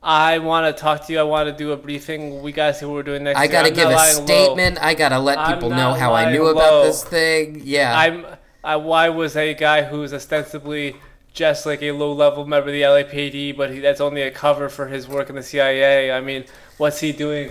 I 0.02 0.38
want 0.38 0.74
to 0.74 0.80
talk 0.80 1.06
to 1.06 1.12
you. 1.12 1.20
I 1.20 1.24
want 1.24 1.48
to 1.48 1.54
do 1.54 1.72
a 1.72 1.76
briefing. 1.76 2.42
We 2.42 2.52
see 2.52 2.58
what 2.58 2.88
we're 2.88 3.02
doing 3.02 3.24
next. 3.24 3.38
I 3.38 3.46
gotta 3.46 3.70
give 3.70 3.88
a 3.88 3.92
lying 3.92 4.16
low. 4.16 4.24
statement. 4.24 4.78
I 4.82 4.94
gotta 4.94 5.18
let 5.18 5.52
people 5.52 5.70
know 5.70 5.92
how 5.92 6.14
I 6.14 6.32
knew 6.32 6.46
about 6.46 6.84
this 6.84 7.04
thing. 7.04 7.60
Yeah, 7.64 7.96
I'm. 7.96 8.26
I, 8.62 8.76
why 8.76 9.08
was 9.08 9.36
a 9.36 9.54
guy 9.54 9.82
who's 9.82 10.12
ostensibly 10.12 10.96
just 11.32 11.64
like 11.64 11.82
a 11.82 11.92
low-level 11.92 12.46
member 12.46 12.68
of 12.68 12.74
the 12.74 12.82
LAPD, 12.82 13.56
but 13.56 13.72
he, 13.72 13.80
that's 13.80 14.00
only 14.00 14.20
a 14.22 14.30
cover 14.30 14.68
for 14.68 14.88
his 14.88 15.08
work 15.08 15.30
in 15.30 15.36
the 15.36 15.42
CIA. 15.42 16.12
I 16.12 16.20
mean, 16.20 16.44
what's 16.76 17.00
he 17.00 17.12
doing? 17.12 17.50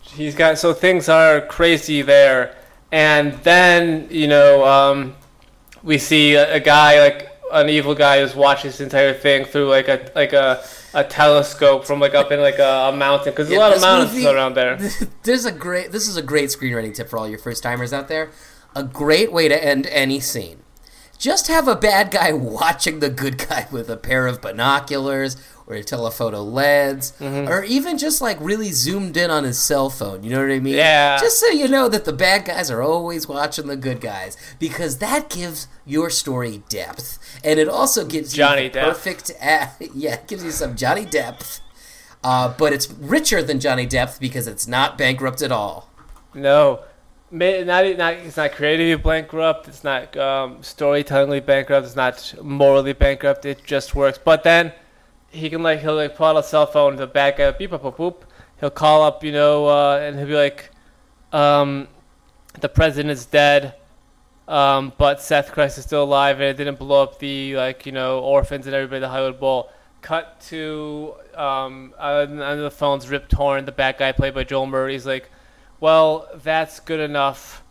He's 0.00 0.34
got 0.34 0.58
so 0.58 0.72
things 0.72 1.08
are 1.08 1.40
crazy 1.40 2.02
there, 2.02 2.56
and 2.92 3.34
then 3.42 4.08
you 4.10 4.28
know 4.28 4.66
um, 4.66 5.16
we 5.82 5.98
see 5.98 6.34
a, 6.34 6.54
a 6.54 6.60
guy 6.60 7.00
like 7.00 7.35
an 7.52 7.68
evil 7.68 7.94
guy 7.94 8.20
who's 8.20 8.34
watching 8.34 8.70
this 8.70 8.80
entire 8.80 9.14
thing 9.14 9.44
through 9.44 9.68
like 9.68 9.88
a 9.88 10.10
like 10.14 10.32
a, 10.32 10.62
a 10.94 11.04
telescope 11.04 11.84
from 11.86 12.00
like 12.00 12.14
up 12.14 12.32
in 12.32 12.40
like 12.40 12.58
a, 12.58 12.90
a 12.92 12.96
mountain 12.96 13.32
because 13.32 13.48
Yeah, 13.50 13.68
there's 13.68 13.82
a 13.82 13.86
lot 13.86 14.00
of 14.00 14.06
mountains 14.08 14.12
movie- 14.24 14.26
around 14.36 14.54
there. 14.54 14.78
There's 15.22 15.44
a 15.44 15.52
great. 15.52 15.92
This 15.92 16.08
is 16.08 16.16
a 16.16 16.22
great 16.22 16.50
screenwriting 16.50 16.94
tip 16.94 17.08
for 17.08 17.18
all 17.18 17.28
your 17.28 17.38
first 17.38 17.62
timers 17.62 17.92
out 17.92 18.08
there. 18.08 18.30
A 18.74 18.82
great 18.82 19.32
way 19.32 19.48
to 19.48 19.64
end 19.64 19.86
any 19.86 20.20
scene. 20.20 20.62
Just 21.18 21.46
have 21.48 21.66
a 21.66 21.74
bad 21.76 22.10
guy 22.10 22.32
watching 22.34 23.00
the 23.00 23.08
good 23.10 23.38
guy 23.38 23.66
with 23.70 23.88
a 23.88 23.96
pair 23.96 24.26
of 24.26 24.40
binoculars 24.42 25.36
or 25.66 25.74
a 25.74 25.82
telephoto 25.82 26.42
lens, 26.42 27.12
Mm-hmm. 27.18 27.48
or 27.50 27.64
even 27.64 27.98
just 27.98 28.20
like 28.20 28.38
really 28.40 28.70
zoomed 28.72 29.16
in 29.16 29.30
on 29.30 29.44
his 29.44 29.58
cell 29.58 29.90
phone. 29.90 30.22
You 30.22 30.30
know 30.30 30.40
what 30.40 30.50
I 30.52 30.60
mean? 30.60 30.74
Yeah. 30.74 31.18
Just 31.18 31.40
so 31.40 31.48
you 31.48 31.66
know 31.68 31.88
that 31.88 32.04
the 32.04 32.12
bad 32.12 32.44
guys 32.44 32.70
are 32.70 32.82
always 32.82 33.26
watching 33.28 33.66
the 33.66 33.76
good 33.76 34.00
guys, 34.00 34.36
because 34.58 34.98
that 34.98 35.28
gives 35.30 35.66
your 35.84 36.08
story 36.10 36.62
depth, 36.68 37.18
and 37.44 37.58
it 37.58 37.68
also 37.68 38.04
gives 38.04 38.32
Johnny 38.32 38.64
you 38.64 38.70
perfect. 38.70 39.30
yeah, 39.40 39.70
it 39.80 40.26
gives 40.28 40.44
you 40.44 40.50
some 40.50 40.76
Johnny 40.76 41.04
depth. 41.04 41.60
Uh, 42.24 42.52
but 42.58 42.72
it's 42.72 42.90
richer 42.90 43.40
than 43.42 43.60
Johnny 43.60 43.86
Depth 43.86 44.18
because 44.18 44.48
it's 44.48 44.66
not 44.66 44.98
bankrupt 44.98 45.42
at 45.42 45.52
all. 45.52 45.90
No, 46.34 46.80
not 47.30 47.62
not 47.96 48.14
it's 48.14 48.36
not 48.36 48.52
creatively 48.52 48.96
bankrupt. 49.00 49.68
It's 49.68 49.84
not 49.84 50.16
um, 50.16 50.60
storytellingly 50.62 51.40
bankrupt. 51.40 51.86
It's 51.86 51.94
not 51.94 52.34
morally 52.42 52.94
bankrupt. 52.94 53.44
It 53.44 53.62
just 53.64 53.94
works. 53.94 54.18
But 54.18 54.42
then 54.42 54.72
he 55.36 55.50
can 55.50 55.62
like 55.62 55.80
he'll 55.80 55.94
like 55.94 56.16
pull 56.16 56.26
out 56.26 56.36
a 56.36 56.42
cell 56.42 56.66
phone. 56.66 56.96
The 56.96 57.06
bad 57.06 57.36
guy 57.36 57.50
beep 57.52 57.70
boop 57.70 57.80
boop 57.80 57.96
boop. 57.96 58.22
He'll 58.60 58.70
call 58.70 59.02
up, 59.02 59.22
you 59.22 59.32
know, 59.32 59.66
uh, 59.66 59.98
and 59.98 60.18
he'll 60.18 60.26
be 60.26 60.34
like, 60.34 60.70
um, 61.32 61.88
"The 62.60 62.68
president's 62.68 63.26
dead." 63.26 63.74
Um, 64.48 64.92
but 64.96 65.20
Seth 65.20 65.52
Christ 65.52 65.76
is 65.78 65.84
still 65.84 66.04
alive, 66.04 66.36
and 66.36 66.44
it 66.44 66.56
didn't 66.56 66.78
blow 66.78 67.02
up 67.02 67.18
the 67.18 67.56
like 67.56 67.84
you 67.86 67.92
know 67.92 68.20
orphans 68.20 68.66
and 68.66 68.74
everybody 68.74 69.00
the 69.00 69.08
Hollywood 69.08 69.40
Bowl. 69.40 69.70
Cut 70.02 70.40
to 70.48 71.14
um, 71.34 71.94
on 71.98 72.40
on 72.40 72.58
the 72.60 72.70
phone's 72.70 73.08
Rip 73.08 73.28
Torn, 73.28 73.64
the 73.64 73.72
bad 73.72 73.98
guy 73.98 74.12
played 74.12 74.34
by 74.34 74.44
Joel 74.44 74.66
Murray. 74.66 74.92
He's 74.92 75.06
like, 75.06 75.30
"Well, 75.80 76.28
that's 76.42 76.80
good 76.80 77.00
enough. 77.00 77.62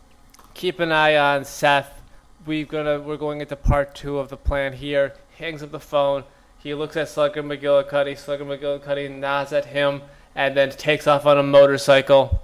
Keep 0.54 0.80
an 0.80 0.92
eye 0.92 1.16
on 1.16 1.44
Seth. 1.44 2.02
We're 2.44 2.66
gonna 2.66 3.00
we're 3.00 3.16
going 3.16 3.40
into 3.40 3.56
part 3.56 3.94
two 3.94 4.18
of 4.18 4.28
the 4.28 4.36
plan 4.36 4.74
here." 4.74 5.14
Hangs 5.38 5.62
up 5.62 5.70
the 5.70 5.80
phone. 5.80 6.24
He 6.66 6.74
looks 6.74 6.96
at 6.96 7.08
Slugger 7.08 7.44
McGillicuddy. 7.44 8.18
Slugger 8.18 8.44
McGillicuddy 8.44 9.08
nods 9.08 9.52
at 9.52 9.66
him 9.66 10.02
and 10.34 10.56
then 10.56 10.70
takes 10.70 11.06
off 11.06 11.24
on 11.24 11.38
a 11.38 11.42
motorcycle. 11.44 12.42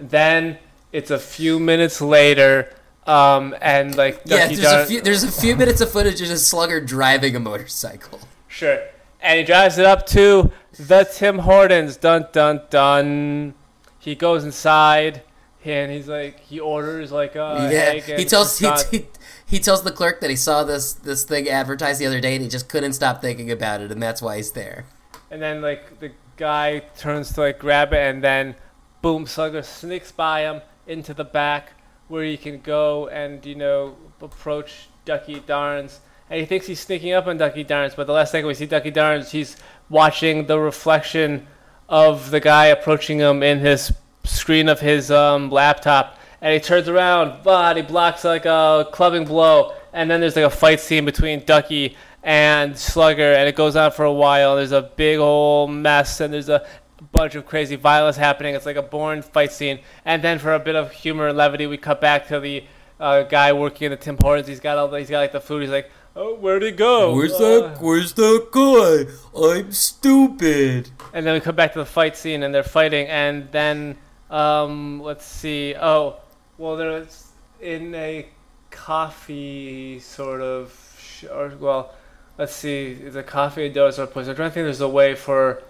Then 0.00 0.56
it's 0.92 1.10
a 1.10 1.18
few 1.18 1.60
minutes 1.60 2.00
later, 2.00 2.74
um, 3.06 3.54
and 3.60 3.94
like 3.98 4.22
Yeah, 4.24 4.46
there's 4.46 4.62
a 4.64 4.86
few 4.86 5.02
there's 5.02 5.24
a 5.24 5.30
few 5.30 5.56
minutes 5.56 5.82
of 5.82 5.92
footage 5.92 6.22
of 6.22 6.30
a 6.30 6.38
slugger 6.38 6.80
driving 6.80 7.36
a 7.36 7.40
motorcycle. 7.40 8.20
Sure. 8.46 8.80
And 9.20 9.38
he 9.38 9.44
drives 9.44 9.76
it 9.76 9.84
up 9.84 10.06
to 10.06 10.50
the 10.78 11.04
Tim 11.04 11.40
Hortons. 11.40 11.98
Dun 11.98 12.28
dun 12.32 12.62
dun. 12.70 13.52
He 13.98 14.14
goes 14.14 14.42
inside 14.42 15.20
and 15.66 15.92
he's 15.92 16.08
like, 16.08 16.40
he 16.40 16.60
orders 16.60 17.12
like 17.12 17.34
a 17.36 17.68
yeah, 17.70 18.16
he 18.16 18.24
tells 18.24 18.58
he, 18.58 18.70
he, 18.90 19.06
he 19.48 19.58
tells 19.58 19.82
the 19.82 19.90
clerk 19.90 20.20
that 20.20 20.30
he 20.30 20.36
saw 20.36 20.62
this 20.62 20.92
this 20.92 21.24
thing 21.24 21.48
advertised 21.48 22.00
the 22.00 22.06
other 22.06 22.20
day 22.20 22.34
and 22.34 22.42
he 22.42 22.48
just 22.48 22.68
couldn't 22.68 22.92
stop 22.92 23.20
thinking 23.20 23.50
about 23.50 23.80
it 23.80 23.90
and 23.90 24.02
that's 24.02 24.22
why 24.22 24.36
he's 24.36 24.52
there. 24.52 24.86
and 25.30 25.42
then 25.42 25.60
like 25.62 25.98
the 26.00 26.12
guy 26.36 26.80
turns 26.96 27.32
to 27.32 27.40
like 27.40 27.58
grab 27.58 27.92
it 27.92 27.98
and 27.98 28.22
then 28.22 28.54
boom, 29.02 29.26
Slugger 29.26 29.62
sneaks 29.62 30.12
by 30.12 30.42
him 30.42 30.60
into 30.86 31.14
the 31.14 31.24
back 31.24 31.72
where 32.08 32.24
he 32.24 32.36
can 32.36 32.60
go 32.60 33.08
and 33.08 33.44
you 33.44 33.54
know 33.54 33.96
approach 34.20 34.88
Ducky 35.04 35.40
Darns. 35.40 36.00
And 36.30 36.40
he 36.40 36.46
thinks 36.46 36.66
he's 36.66 36.80
sneaking 36.80 37.12
up 37.12 37.26
on 37.26 37.38
Ducky 37.38 37.64
Darns, 37.64 37.94
but 37.94 38.06
the 38.06 38.12
last 38.12 38.32
second 38.32 38.46
we 38.46 38.54
see 38.54 38.66
Ducky 38.66 38.90
Darns, 38.90 39.30
he's 39.30 39.56
watching 39.88 40.46
the 40.46 40.58
reflection 40.58 41.46
of 41.88 42.30
the 42.30 42.40
guy 42.40 42.66
approaching 42.66 43.18
him 43.18 43.42
in 43.42 43.60
his 43.60 43.92
screen 44.24 44.68
of 44.68 44.80
his 44.80 45.10
um, 45.10 45.50
laptop. 45.50 46.17
And 46.40 46.54
he 46.54 46.60
turns 46.60 46.88
around, 46.88 47.42
but 47.42 47.76
he 47.76 47.82
blocks 47.82 48.24
like 48.24 48.46
a 48.46 48.86
clubbing 48.92 49.24
blow. 49.24 49.74
And 49.92 50.10
then 50.10 50.20
there's 50.20 50.36
like 50.36 50.44
a 50.44 50.50
fight 50.50 50.80
scene 50.80 51.04
between 51.04 51.44
Ducky 51.44 51.96
and 52.22 52.76
Slugger, 52.78 53.32
and 53.34 53.48
it 53.48 53.56
goes 53.56 53.74
on 53.74 53.90
for 53.90 54.04
a 54.04 54.12
while. 54.12 54.56
There's 54.56 54.72
a 54.72 54.82
big 54.82 55.18
old 55.18 55.70
mess, 55.70 56.20
and 56.20 56.32
there's 56.32 56.48
a 56.48 56.64
bunch 57.12 57.34
of 57.34 57.46
crazy 57.46 57.74
violence 57.76 58.16
happening. 58.16 58.54
It's 58.54 58.66
like 58.66 58.76
a 58.76 58.82
born 58.82 59.22
fight 59.22 59.50
scene. 59.52 59.80
And 60.04 60.22
then 60.22 60.38
for 60.38 60.52
a 60.54 60.58
bit 60.60 60.76
of 60.76 60.92
humor 60.92 61.28
and 61.28 61.36
levity, 61.38 61.66
we 61.66 61.76
cut 61.76 62.00
back 62.00 62.28
to 62.28 62.38
the 62.38 62.64
uh, 63.00 63.22
guy 63.22 63.52
working 63.52 63.86
in 63.86 63.90
the 63.92 63.96
Tim 63.96 64.16
Hortons. 64.18 64.46
He's 64.48 64.60
got 64.60 64.78
all 64.78 64.88
the, 64.88 64.98
he's 64.98 65.10
got 65.10 65.18
like 65.20 65.32
the 65.32 65.40
food. 65.40 65.62
He's 65.62 65.70
like, 65.70 65.90
oh, 66.16 66.34
where'd 66.34 66.62
he 66.62 66.70
go? 66.72 67.14
Where's 67.14 67.32
Uh, 67.32 67.38
that 67.70 67.80
where's 67.80 68.12
that 68.14 68.48
guy? 68.52 69.12
I'm 69.40 69.72
stupid. 69.72 70.90
and 71.14 71.24
then 71.26 71.34
we 71.34 71.40
come 71.40 71.54
back 71.56 71.72
to 71.72 71.78
the 71.78 71.86
fight 71.86 72.16
scene 72.16 72.42
and 72.42 72.54
they're 72.54 72.62
fighting 72.62 73.06
and 73.06 73.50
then 73.52 73.96
um, 74.30 75.00
let's 75.00 75.24
see 75.24 75.74
oh 75.80 76.16
well 76.58 76.76
there's 76.76 77.28
in 77.60 77.94
a 77.94 78.26
coffee 78.70 79.98
sort 80.00 80.40
of 80.40 80.72
sh- 81.00 81.24
or 81.24 81.52
well 81.58 81.94
let's 82.36 82.54
see 82.54 82.92
a 83.14 83.22
coffee 83.22 83.72
donut 83.72 83.94
sort 83.94 84.12
place 84.12 84.28
i'm 84.28 84.36
trying 84.36 84.50
to 84.50 84.54
think 84.54 84.64
there's 84.64 84.80
a 84.80 84.88
way 84.88 85.14
for 85.14 85.62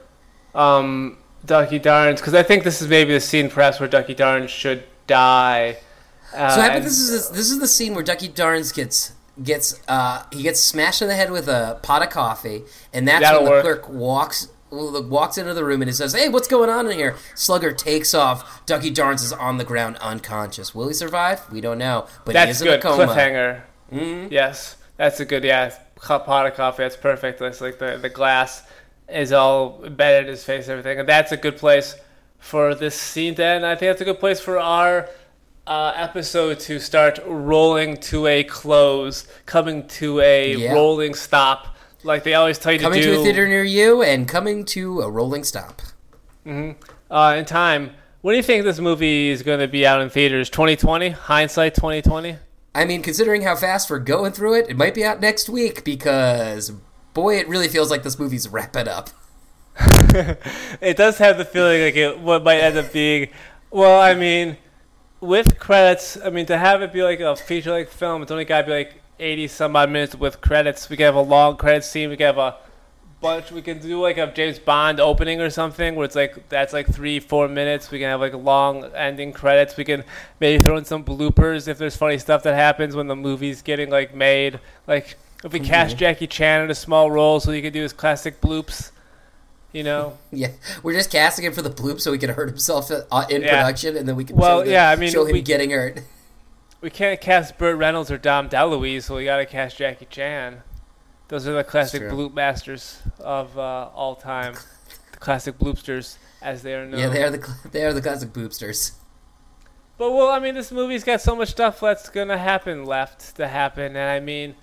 um, 0.55 1.16
ducky 1.44 1.79
darns 1.79 2.20
because 2.20 2.35
i 2.35 2.42
think 2.42 2.64
this 2.64 2.83
is 2.83 2.88
maybe 2.88 3.12
the 3.12 3.20
scene 3.20 3.48
perhaps 3.48 3.79
where 3.79 3.88
ducky 3.88 4.14
darns 4.14 4.51
should 4.51 4.83
die 5.07 5.77
uh, 6.35 6.55
So 6.55 6.61
I 6.61 6.68
bet 6.68 6.83
this 6.83 6.98
is 6.98 7.31
this 7.31 7.51
is 7.51 7.59
the 7.59 7.68
scene 7.68 7.94
where 7.94 8.05
Ducky 8.05 8.29
Darns 8.29 8.70
gets 8.70 9.12
gets 9.42 9.81
uh, 9.88 10.24
he 10.31 10.42
gets 10.42 10.61
smashed 10.61 11.01
in 11.01 11.09
the 11.09 11.14
head 11.14 11.31
with 11.31 11.48
a 11.48 11.79
pot 11.83 12.03
of 12.03 12.11
coffee, 12.11 12.64
and 12.92 13.09
that's 13.09 13.24
when 13.33 13.44
the 13.44 13.51
work. 13.51 13.62
clerk 13.62 13.88
walks 13.88 14.48
walks 14.70 15.38
into 15.38 15.54
the 15.54 15.64
room 15.64 15.83
and 15.83 15.88
he 15.88 15.94
says, 15.94 16.12
"Hey, 16.14 16.28
what's 16.28 16.48
going 16.48 16.70
on 16.70 16.87
in 16.90 16.98
here?" 16.98 17.16
Slugger 17.35 17.72
takes 17.72 18.14
off. 18.14 18.64
Ducky 18.66 18.90
Darns 18.90 19.22
is 19.22 19.33
on 19.33 19.59
the 19.59 19.64
ground, 19.64 19.96
unconscious. 20.00 20.74
Will 20.74 20.88
he 20.88 20.94
survive? 20.94 21.40
We 21.50 21.61
don't 21.61 21.78
know, 21.78 22.07
but 22.24 22.35
That's 22.35 22.61
good. 22.62 22.81
Cliffhanger. 22.81 23.62
Mhm. 23.92 24.31
Yes, 24.31 24.76
that's 24.96 25.20
a 25.20 25.24
good. 25.24 25.44
Yeah, 25.44 25.72
cup 26.00 26.26
pot 26.26 26.46
of 26.46 26.54
coffee. 26.54 26.83
That's 26.83 26.96
perfect. 26.96 27.38
That's 27.38 27.61
like 27.61 27.78
the 27.78 27.98
the 28.00 28.09
glass 28.11 28.62
is 29.09 29.33
all 29.33 29.81
embedded 29.85 30.24
in 30.24 30.31
his 30.33 30.44
face, 30.44 30.64
and 30.64 30.72
everything, 30.72 30.98
and 31.00 31.09
that's 31.09 31.33
a 31.33 31.37
good 31.37 31.57
place 31.57 31.94
for 32.38 32.74
this 32.74 32.94
scene. 32.94 33.35
Then 33.35 33.64
I 33.64 33.74
think 33.74 33.90
that's 33.90 34.02
a 34.02 34.04
good 34.04 34.20
place 34.20 34.38
for 34.40 34.59
our 34.59 35.09
uh, 35.66 35.92
episode 35.96 36.59
to 36.61 36.78
start 36.78 37.18
rolling 37.26 37.96
to 37.98 38.26
a 38.26 38.42
close, 38.44 39.26
coming 39.46 39.87
to 39.87 40.20
a 40.20 40.54
Yeah. 40.54 40.72
rolling 40.72 41.14
stop, 41.14 41.76
like 42.09 42.25
they 42.25 42.35
always 42.35 42.59
tell 42.59 42.73
you 42.73 42.81
Coming 42.81 43.01
to 43.01 43.07
do. 43.07 43.12
Coming 43.12 43.25
to 43.25 43.31
a 43.31 43.33
theater 43.33 43.49
near 43.49 43.62
you 43.62 44.03
and 44.03 44.27
coming 44.27 44.64
to 44.66 45.03
a 45.03 45.11
rolling 45.11 45.44
stop. 45.44 45.83
uh, 47.11 47.37
in 47.38 47.44
time. 47.44 47.90
When 48.21 48.33
do 48.33 48.37
you 48.38 48.42
think 48.42 48.64
this 48.64 48.81
movie 48.81 49.29
is 49.29 49.42
going 49.42 49.61
to 49.61 49.68
be 49.68 49.87
out 49.87 50.01
in 50.01 50.11
theaters? 50.11 50.51
2020? 50.51 51.11
Hindsight 51.11 51.75
2020? 51.77 52.37
I 52.75 52.85
mean, 52.85 53.03
considering 53.03 53.42
how 53.42 53.55
fast 53.55 53.88
we're 53.90 54.01
going 54.01 54.33
through 54.33 54.55
it, 54.55 54.68
it 54.68 54.77
might 54.77 54.94
be 54.94 55.05
out 55.05 55.21
next 55.21 55.49
week 55.49 55.85
because 55.85 56.73
boy, 57.14 57.38
it 57.38 57.49
really 57.49 57.68
feels 57.68 57.90
like 57.90 58.03
this 58.03 58.18
movie's 58.18 58.49
wrapping 58.49 58.88
up. 58.88 59.11
it 60.81 60.97
does 60.97 61.18
have 61.18 61.38
the 61.38 61.44
feeling 61.44 61.83
like 61.83 61.94
it 61.94 62.18
what 62.18 62.42
might 62.42 62.59
end 62.59 62.77
up 62.77 62.92
being. 62.92 63.29
Well, 63.71 64.01
I 64.01 64.14
mean, 64.14 64.57
with 65.21 65.59
credits, 65.59 66.16
I 66.16 66.31
mean 66.31 66.47
to 66.47 66.59
have 66.59 66.83
it 66.83 66.92
be 66.92 67.03
like 67.03 67.21
a 67.21 67.37
feature 67.37 67.73
length 67.73 67.92
film, 67.92 68.23
it's 68.23 68.31
only 68.31 68.44
got 68.44 68.62
to 68.62 68.66
be 68.66 68.73
like 68.73 69.03
eighty 69.18 69.48
some 69.48 69.74
odd 69.76 69.90
minutes 69.90 70.14
with 70.14 70.40
credits. 70.40 70.88
We 70.88 70.96
can 70.96 71.04
have 71.07 71.14
a 71.14 71.20
long 71.20 71.57
credit 71.57 71.85
scene. 71.85 72.11
We 72.11 72.16
can 72.16 72.26
have 72.26 72.38
a 72.38 72.57
bunch. 73.20 73.50
We 73.50 73.62
can 73.62 73.78
do 73.81 74.00
like 74.00 74.16
a 74.18 74.26
James 74.33 74.59
Bond 74.59 75.00
opening 75.00 75.40
or 75.40 75.50
something 75.50 75.94
where 75.96 76.04
it's 76.04 76.14
like 76.16 76.48
that's 76.48 76.72
like 76.72 76.87
three, 76.92 77.20
four 77.20 77.48
minutes. 77.48 77.90
We 77.90 77.98
can 77.98 78.09
have 78.09 78.20
like 78.20 78.35
long 78.35 78.85
ending 78.94 79.33
credits. 79.33 79.76
We 79.76 79.85
can 79.85 80.04
maybe 80.40 80.62
throw 80.62 80.76
in 80.76 80.85
some 80.85 81.04
bloopers 81.04 81.68
if 81.68 81.78
there's 81.78 81.96
funny 81.96 82.18
stuff 82.18 82.42
that 82.44 82.54
happens 82.54 82.94
when 82.94 83.07
the 83.09 83.16
movie's 83.16 83.62
getting 83.62 83.90
like 83.90 84.14
made. 84.14 84.61
Like 84.87 85.16
if 85.44 85.52
we 85.52 85.61
cast 85.61 85.96
Jackie 85.96 86.26
Chan 86.26 86.64
in 86.64 86.70
a 86.70 86.74
small 86.74 87.11
role 87.11 87.40
so 87.40 87.52
he 87.52 87.62
can 87.62 87.72
do 87.72 87.83
his 87.83 87.92
classic 87.92 88.40
bloops. 88.40 88.90
You 89.70 89.83
know, 89.85 90.16
Yeah, 90.33 90.48
we're 90.83 90.94
just 90.94 91.11
casting 91.12 91.44
him 91.44 91.52
for 91.52 91.61
the 91.61 91.68
bloop 91.70 92.00
so 92.00 92.11
he 92.12 92.18
can 92.18 92.31
hurt 92.31 92.48
himself 92.48 92.90
uh, 92.90 93.26
in 93.28 93.42
Yeah. 93.42 93.50
production, 93.62 93.98
and 93.98 94.09
then 94.09 94.16
we 94.16 94.24
can 94.24 94.35
Well, 94.37 94.61
show, 94.61 94.64
the- 94.64 94.70
yeah, 94.70 94.88
I 94.90 94.96
mean, 94.96 95.11
show 95.11 95.26
him 95.26 95.33
we- 95.35 95.42
getting 95.42 95.70
hurt. 95.72 96.00
We 96.81 96.91
can't 96.91 97.21
cast 97.21 97.59
Burt 97.59 97.77
Reynolds 97.77 98.11
or 98.11 98.19
Dom 98.19 98.49
DeLuise, 98.49 99.05
so 99.05 99.17
we 99.17 99.25
gotta 99.25 99.47
cast 99.47 99.77
Jackie 99.77 100.07
Chan. 100.07 100.62
Those 101.29 101.47
are 101.47 101.53
the 101.53 101.64
classic 101.64 102.03
bloop 102.03 102.33
masters 102.35 103.03
of 103.19 103.59
uh, 103.59 103.91
all 103.95 104.14
time. 104.14 104.55
the 105.12 105.19
classic 105.19 105.59
bloopsters, 105.59 106.17
as 106.41 106.62
they 106.62 106.75
are 106.75 106.87
known. 106.87 107.01
Yeah, 107.01 107.09
they 107.09 107.23
are 107.23 107.31
the 107.31 107.55
they 107.71 107.85
are 107.85 107.93
the 107.93 108.01
classic 108.01 108.31
boopsters. 108.31 108.93
But 109.99 110.12
well, 110.12 110.29
I 110.29 110.38
mean, 110.38 110.55
this 110.55 110.71
movie's 110.71 111.03
got 111.03 111.21
so 111.21 111.35
much 111.35 111.51
stuff 111.51 111.81
that's 111.81 112.09
gonna 112.09 112.38
happen 112.38 112.85
left 112.85 113.37
to 113.37 113.49
happen, 113.49 113.97
and 113.97 114.11
I 114.11 114.21
mean, 114.21 114.55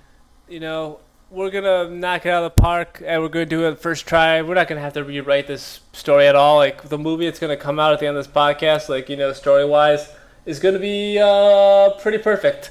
you 0.48 0.62
know, 0.62 1.00
we're 1.30 1.52
gonna 1.52 1.90
knock 1.90 2.26
it 2.26 2.30
out 2.30 2.44
of 2.44 2.56
the 2.56 2.62
park, 2.62 3.02
and 3.06 3.22
we're 3.22 3.30
gonna 3.30 3.46
do 3.46 3.68
it 3.68 3.78
first 3.78 4.08
try. 4.08 4.42
We're 4.42 4.56
not 4.56 4.68
gonna 4.68 4.82
have 4.82 4.94
to 4.94 5.04
rewrite 5.04 5.48
this 5.48 5.82
story 5.92 6.26
at 6.28 6.36
all. 6.36 6.56
Like 6.58 6.90
the 6.90 6.98
movie 6.98 7.26
that's 7.26 7.40
gonna 7.40 7.58
come 7.58 7.80
out 7.80 7.94
at 7.94 8.00
the 8.00 8.08
end 8.08 8.18
of 8.18 8.26
this 8.26 8.34
podcast, 8.34 8.88
like 8.90 9.10
you 9.10 9.18
know, 9.18 9.34
story 9.34 9.66
wise, 9.66 10.10
is 10.46 10.60
gonna 10.60 10.80
be 10.80 11.20
uh, 11.20 11.92
pretty 12.02 12.18
perfect. 12.20 12.70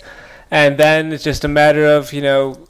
And 0.51 0.79
then 0.79 1.13
it's 1.13 1.25
just 1.25 1.45
a 1.45 1.49
matter 1.49 1.85
of 1.87 2.13
you 2.13 2.21
know, 2.23 2.67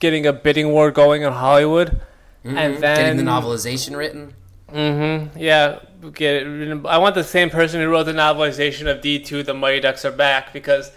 getting 0.00 0.26
a 0.26 0.32
bidding 0.32 0.70
war 0.70 0.90
going 0.90 1.22
in 1.22 1.32
Hollywood, 1.32 2.00
and 2.44 2.76
Mhm. 2.76 2.80
then 2.80 2.96
getting 2.96 3.16
the 3.16 3.30
novelization 3.30 3.96
written. 3.96 4.34
Mm-hmm. 4.72 5.38
Yeah. 5.38 5.80
Get 6.14 6.46
it. 6.46 6.86
I 6.86 6.98
want 6.98 7.14
the 7.16 7.24
same 7.24 7.50
person 7.50 7.80
who 7.80 7.88
wrote 7.88 8.04
the 8.04 8.12
novelization 8.12 8.86
of 8.90 9.00
D 9.00 9.18
two, 9.18 9.42
The 9.42 9.54
Mighty 9.54 9.80
Ducks 9.80 10.04
Are 10.04 10.12
Back, 10.12 10.52
because 10.52 10.92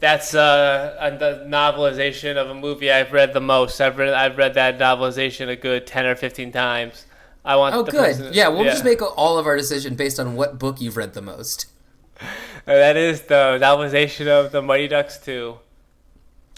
that's 0.00 0.34
uh, 0.34 0.96
a, 0.98 1.10
the 1.10 1.44
novelization 1.46 2.36
of 2.36 2.48
a 2.48 2.54
movie 2.54 2.90
I've 2.90 3.12
read 3.12 3.34
the 3.34 3.40
most. 3.40 3.80
I've 3.80 3.98
read 3.98 4.14
I've 4.14 4.38
read 4.38 4.54
that 4.54 4.78
novelization 4.78 5.48
a 5.48 5.56
good 5.56 5.86
ten 5.86 6.06
or 6.06 6.16
fifteen 6.16 6.52
times. 6.52 7.04
I 7.44 7.56
want. 7.56 7.74
Oh, 7.74 7.82
good. 7.82 7.94
person- 7.94 8.32
yeah, 8.32 8.48
we'll 8.48 8.64
just 8.64 8.84
make 8.84 9.00
all 9.02 9.38
of 9.38 9.46
our 9.46 9.56
decision 9.56 9.94
based 9.94 10.18
on 10.18 10.36
what 10.36 10.58
book 10.58 10.80
you've 10.80 10.96
read 10.96 11.12
the 11.14 11.22
most. 11.22 11.66
That 12.64 12.96
is 12.96 13.22
the 13.22 13.58
novelization 13.60 14.26
of 14.26 14.50
The 14.50 14.60
Mighty 14.60 14.88
Ducks 14.88 15.18
two, 15.18 15.58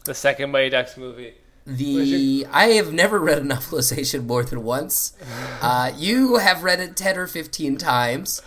the 0.04 0.14
second 0.14 0.50
Mighty 0.50 0.70
Ducks 0.70 0.96
movie. 0.96 1.34
The 1.66 2.46
I 2.50 2.68
have 2.68 2.94
never 2.94 3.18
read 3.18 3.38
a 3.38 3.42
novelization 3.42 4.24
more 4.24 4.42
than 4.42 4.62
once. 4.64 5.12
Uh, 5.60 5.90
you 5.96 6.36
have 6.36 6.62
read 6.62 6.78
it 6.78 6.96
ten 6.96 7.18
or 7.18 7.26
fifteen 7.26 7.76
times, 7.76 8.40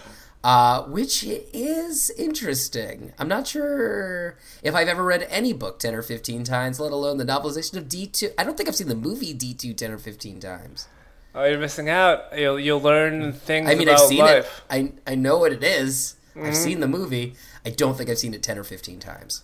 uh, 0.46 0.82
which 0.84 1.26
is 1.26 2.10
interesting. 2.18 3.12
I'm 3.20 3.28
not 3.28 3.48
sure 3.48 4.38
if 4.64 4.74
I've 4.74 4.88
ever 4.88 5.04
read 5.04 5.28
any 5.30 5.52
book 5.52 5.78
ten 5.78 5.94
or 5.94 6.02
fifteen 6.02 6.46
times, 6.46 6.80
let 6.80 6.94
alone 6.94 7.18
the 7.18 7.26
novelization 7.26 7.76
of 7.76 7.90
D 7.90 8.08
two. 8.08 8.30
I 8.38 8.46
don't 8.46 8.56
think 8.56 8.70
I've 8.70 8.76
seen 8.78 8.88
the 8.88 8.96
movie 8.96 9.34
D 9.34 9.54
two 9.54 9.74
ten 9.74 9.92
or 9.92 9.98
fifteen 9.98 10.40
times. 10.40 10.88
Oh, 11.36 11.44
you're 11.44 11.60
missing 11.60 11.90
out. 11.90 12.38
You'll 12.38 12.58
you'll 12.60 12.82
learn 12.82 13.34
things 13.34 13.70
I 13.70 13.76
mean, 13.76 13.90
I've 13.90 14.00
seen 14.00 14.20
life. 14.20 14.64
it. 14.72 14.96
I 15.08 15.12
I 15.12 15.16
know 15.16 15.38
what 15.38 15.52
it 15.52 15.64
is. 15.64 16.16
Mm-hmm. 16.36 16.46
I've 16.46 16.56
seen 16.56 16.80
the 16.80 16.88
movie. 16.88 17.36
I 17.66 17.70
don't 17.70 17.96
think 17.98 18.10
I've 18.10 18.18
seen 18.20 18.34
it 18.34 18.42
ten 18.44 18.58
or 18.58 18.64
fifteen 18.64 19.00
times. 19.00 19.44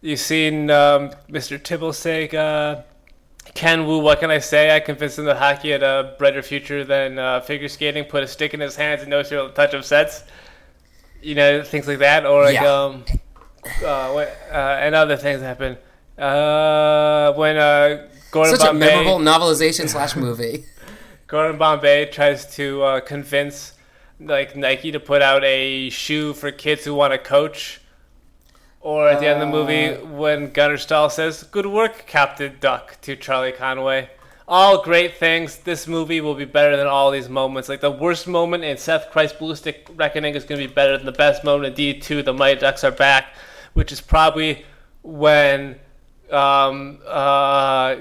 You've 0.00 0.20
seen 0.20 0.70
um, 0.70 1.10
Mr. 1.30 1.62
Tibble 1.62 1.92
say, 1.94 2.28
uh, 2.28 2.82
Ken 3.54 3.86
Wu, 3.86 4.00
what 4.00 4.20
can 4.20 4.30
I 4.30 4.38
say? 4.38 4.74
I 4.74 4.80
convinced 4.80 5.18
him 5.18 5.24
that 5.26 5.38
hockey 5.38 5.70
had 5.70 5.82
a 5.82 6.14
brighter 6.18 6.42
future 6.42 6.84
than 6.84 7.18
uh, 7.18 7.40
figure 7.40 7.68
skating, 7.68 8.04
put 8.04 8.22
a 8.22 8.26
stick 8.28 8.52
in 8.52 8.60
his 8.60 8.76
hands 8.76 9.00
and 9.00 9.10
no 9.10 9.22
real 9.30 9.50
touch 9.50 9.72
of 9.72 9.84
sets. 9.84 10.24
You 11.22 11.34
know, 11.34 11.62
things 11.62 11.88
like 11.88 12.00
that. 12.00 12.26
Or 12.26 12.42
like, 12.44 12.54
Yeah. 12.54 12.70
um, 12.70 13.04
uh, 13.84 14.10
what, 14.10 14.28
uh, 14.52 14.54
and 14.80 14.94
other 14.94 15.16
things 15.16 15.40
happen. 15.40 15.78
Uh, 16.18 17.32
when 17.34 17.56
uh, 17.56 18.08
Gordon 18.30 18.56
Such 18.58 18.68
a 18.68 18.74
memorable 18.74 19.18
novelization 19.18 19.88
slash 19.88 20.16
movie. 20.16 20.64
Gordon 21.26 21.56
Bombay 21.56 22.06
tries 22.06 22.54
to 22.56 22.82
uh, 22.82 23.00
convince 23.00 23.73
like 24.20 24.56
Nike 24.56 24.92
to 24.92 25.00
put 25.00 25.22
out 25.22 25.44
a 25.44 25.90
shoe 25.90 26.32
for 26.32 26.50
kids 26.50 26.84
who 26.84 26.94
want 26.94 27.12
to 27.12 27.18
coach. 27.18 27.80
Or 28.80 29.08
at 29.08 29.20
the 29.20 29.26
end 29.26 29.42
of 29.42 29.48
the 29.48 29.52
movie, 29.52 29.94
when 30.04 30.52
Gunnar 30.52 30.76
Stahl 30.76 31.08
says, 31.08 31.42
"Good 31.42 31.66
work, 31.66 32.06
Captain 32.06 32.56
Duck," 32.60 33.00
to 33.00 33.16
Charlie 33.16 33.52
Conway. 33.52 34.10
All 34.46 34.82
great 34.82 35.16
things. 35.16 35.56
This 35.56 35.86
movie 35.86 36.20
will 36.20 36.34
be 36.34 36.44
better 36.44 36.76
than 36.76 36.86
all 36.86 37.10
these 37.10 37.30
moments. 37.30 37.70
Like 37.70 37.80
the 37.80 37.90
worst 37.90 38.26
moment 38.26 38.62
in 38.62 38.76
Seth 38.76 39.10
Christ 39.10 39.38
Ballistic 39.38 39.88
Reckoning 39.96 40.34
is 40.34 40.44
going 40.44 40.60
to 40.60 40.68
be 40.68 40.72
better 40.72 40.98
than 40.98 41.06
the 41.06 41.12
best 41.12 41.44
moment 41.44 41.78
in 41.78 41.94
D2. 41.98 42.22
The 42.26 42.34
Mighty 42.34 42.60
Ducks 42.60 42.84
are 42.84 42.90
back, 42.90 43.34
which 43.72 43.90
is 43.90 44.02
probably 44.02 44.66
when 45.02 45.80
um, 46.30 46.98
uh, 47.06 47.96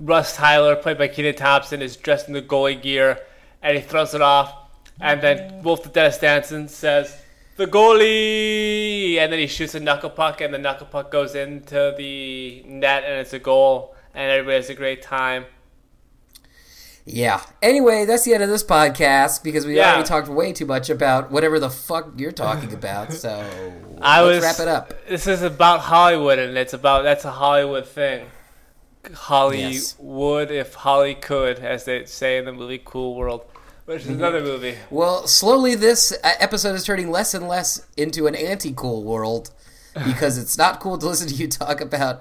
Russ 0.00 0.34
Tyler, 0.36 0.76
played 0.76 0.96
by 0.96 1.08
Kenan 1.08 1.34
Thompson, 1.34 1.82
is 1.82 1.96
dressed 1.96 2.26
in 2.26 2.32
the 2.32 2.42
goalie 2.42 2.80
gear 2.80 3.20
and 3.62 3.76
he 3.76 3.82
throws 3.82 4.14
it 4.14 4.22
off. 4.22 4.54
And 5.00 5.20
then 5.20 5.62
Wolf 5.62 5.82
the 5.82 5.88
Dennis 5.90 6.18
Danson 6.18 6.68
says, 6.68 7.16
The 7.56 7.66
goalie! 7.66 9.16
And 9.18 9.32
then 9.32 9.38
he 9.38 9.46
shoots 9.46 9.74
a 9.74 9.80
knuckle 9.80 10.10
puck, 10.10 10.40
and 10.40 10.52
the 10.54 10.58
knuckle 10.58 10.86
puck 10.86 11.10
goes 11.10 11.34
into 11.34 11.94
the 11.96 12.62
net, 12.66 13.04
and 13.04 13.14
it's 13.20 13.32
a 13.32 13.38
goal. 13.38 13.94
And 14.14 14.30
everybody 14.30 14.56
has 14.56 14.70
a 14.70 14.74
great 14.74 15.02
time. 15.02 15.44
Yeah. 17.04 17.40
Anyway, 17.62 18.04
that's 18.04 18.24
the 18.24 18.34
end 18.34 18.42
of 18.42 18.48
this 18.48 18.64
podcast 18.64 19.44
because 19.44 19.64
we 19.64 19.76
Yeah. 19.76 19.92
already 19.92 20.08
talked 20.08 20.26
way 20.28 20.52
too 20.52 20.66
much 20.66 20.90
about 20.90 21.30
whatever 21.30 21.60
the 21.60 21.70
fuck 21.70 22.08
you're 22.16 22.32
talking 22.32 22.72
about. 22.80 23.12
So 23.12 23.44
I 24.00 24.22
let's 24.22 24.36
was 24.36 24.44
wrap 24.44 24.60
it 24.66 24.68
up. 24.68 24.92
This 25.08 25.26
is 25.28 25.42
about 25.42 25.80
Hollywood, 25.80 26.38
and 26.40 26.56
it's 26.58 26.72
about 26.72 27.04
that's 27.04 27.24
a 27.24 27.30
Hollywood 27.30 27.86
thing. 27.86 28.26
Hollywood, 29.14 30.50
if 30.50 30.74
Holly 30.74 31.14
could, 31.14 31.58
as 31.60 31.84
they 31.84 32.04
say 32.06 32.38
in 32.38 32.44
the 32.44 32.52
movie 32.52 32.80
Cool 32.84 33.14
World, 33.14 33.44
which 33.86 34.02
is 34.02 34.08
another 34.08 34.42
movie. 34.42 34.76
Well, 34.90 35.26
slowly 35.26 35.74
this 35.74 36.12
uh, 36.12 36.32
episode 36.38 36.74
is 36.74 36.84
turning 36.84 37.10
less 37.10 37.34
and 37.34 37.48
less 37.48 37.86
into 37.96 38.26
an 38.26 38.34
anti-cool 38.34 39.02
world 39.02 39.50
because 40.04 40.36
it's 40.38 40.58
not 40.58 40.80
cool 40.80 40.98
to 40.98 41.06
listen 41.06 41.28
to 41.28 41.34
you 41.34 41.48
talk 41.48 41.80
about 41.80 42.20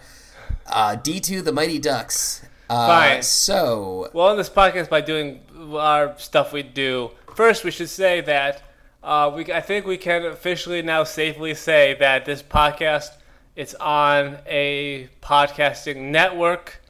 uh, 0.67 0.95
D2 0.95 1.43
the 1.43 1.51
Mighty 1.51 1.79
Ducks. 1.79 2.45
Uh, 2.69 2.87
Fine. 2.87 3.23
So, 3.23 4.09
Well, 4.13 4.31
in 4.31 4.37
this 4.37 4.49
podcast, 4.49 4.89
by 4.89 5.01
doing 5.01 5.41
our 5.73 6.17
stuff 6.17 6.53
we 6.53 6.63
do, 6.63 7.11
first 7.35 7.63
we 7.63 7.71
should 7.71 7.89
say 7.89 8.21
that 8.21 8.63
uh, 9.03 9.31
we 9.35 9.51
I 9.53 9.61
think 9.61 9.85
we 9.85 9.97
can 9.97 10.25
officially 10.25 10.81
now 10.81 11.03
safely 11.03 11.53
say 11.53 11.95
that 11.99 12.25
this 12.25 12.41
podcast 12.41 13.09
it's 13.55 13.73
on 13.75 14.39
a 14.47 15.09
podcasting 15.21 16.09
network. 16.11 16.81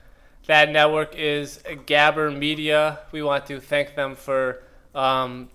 That 0.48 0.70
network 0.70 1.16
is 1.16 1.60
Gabber 1.66 2.36
Media. 2.36 3.00
We 3.12 3.24
want 3.24 3.48
to 3.48 3.60
thank 3.60 3.96
them 3.96 4.16
for 4.16 4.62
um, 4.94 5.50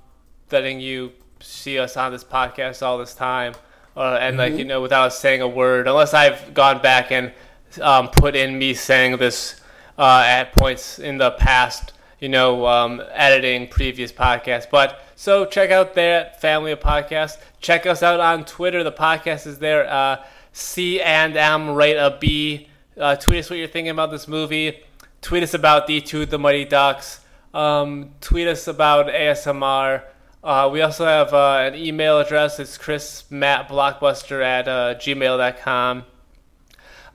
letting 0.50 0.80
you 0.80 1.12
see 1.38 1.78
us 1.78 1.96
on 1.96 2.10
this 2.10 2.24
podcast 2.24 2.82
all 2.82 2.98
this 2.98 3.14
time, 3.14 3.54
uh, 3.96 4.18
and 4.20 4.36
like 4.36 4.54
you 4.54 4.64
know, 4.64 4.80
without 4.80 5.12
saying 5.12 5.42
a 5.42 5.48
word, 5.48 5.86
unless 5.86 6.12
I've 6.12 6.54
gone 6.54 6.82
back 6.82 7.12
and 7.12 7.32
um, 7.80 8.08
put 8.08 8.34
in 8.34 8.58
me 8.58 8.74
saying 8.74 9.16
this 9.18 9.60
uh, 9.96 10.24
at 10.26 10.52
points 10.54 10.98
in 10.98 11.18
the 11.18 11.30
past, 11.32 11.92
you 12.18 12.28
know, 12.28 12.66
um, 12.66 13.00
editing 13.12 13.68
previous 13.68 14.10
podcasts. 14.10 14.68
But 14.68 15.00
so 15.14 15.44
check 15.44 15.70
out 15.70 15.94
that 15.94 16.40
family 16.40 16.72
of 16.72 16.80
podcasts. 16.80 17.38
Check 17.60 17.86
us 17.86 18.02
out 18.02 18.18
on 18.18 18.44
Twitter. 18.44 18.82
The 18.82 18.90
podcast 18.92 19.46
is 19.46 19.60
there. 19.60 19.88
Uh, 19.88 20.24
C 20.52 21.00
and 21.00 21.36
M 21.36 21.70
rate 21.70 21.96
a 21.96 22.18
B. 22.20 22.69
Uh, 23.00 23.16
tweet 23.16 23.40
us 23.40 23.48
what 23.48 23.58
you're 23.58 23.66
thinking 23.68 23.90
about 23.90 24.10
this 24.10 24.28
movie. 24.28 24.78
Tweet 25.22 25.42
us 25.42 25.54
about 25.54 25.88
D2 25.88 26.28
The 26.28 26.38
Mighty 26.38 26.66
Ducks. 26.66 27.20
Um, 27.54 28.10
tweet 28.20 28.46
us 28.46 28.68
about 28.68 29.06
ASMR. 29.06 30.02
Uh, 30.44 30.68
we 30.72 30.82
also 30.82 31.04
have 31.06 31.32
uh, 31.32 31.62
an 31.66 31.74
email 31.74 32.18
address. 32.18 32.60
It's 32.60 32.76
chrismattblockbuster 32.78 34.42
at 34.44 34.68
uh, 34.68 34.94
gmail.com. 34.96 36.04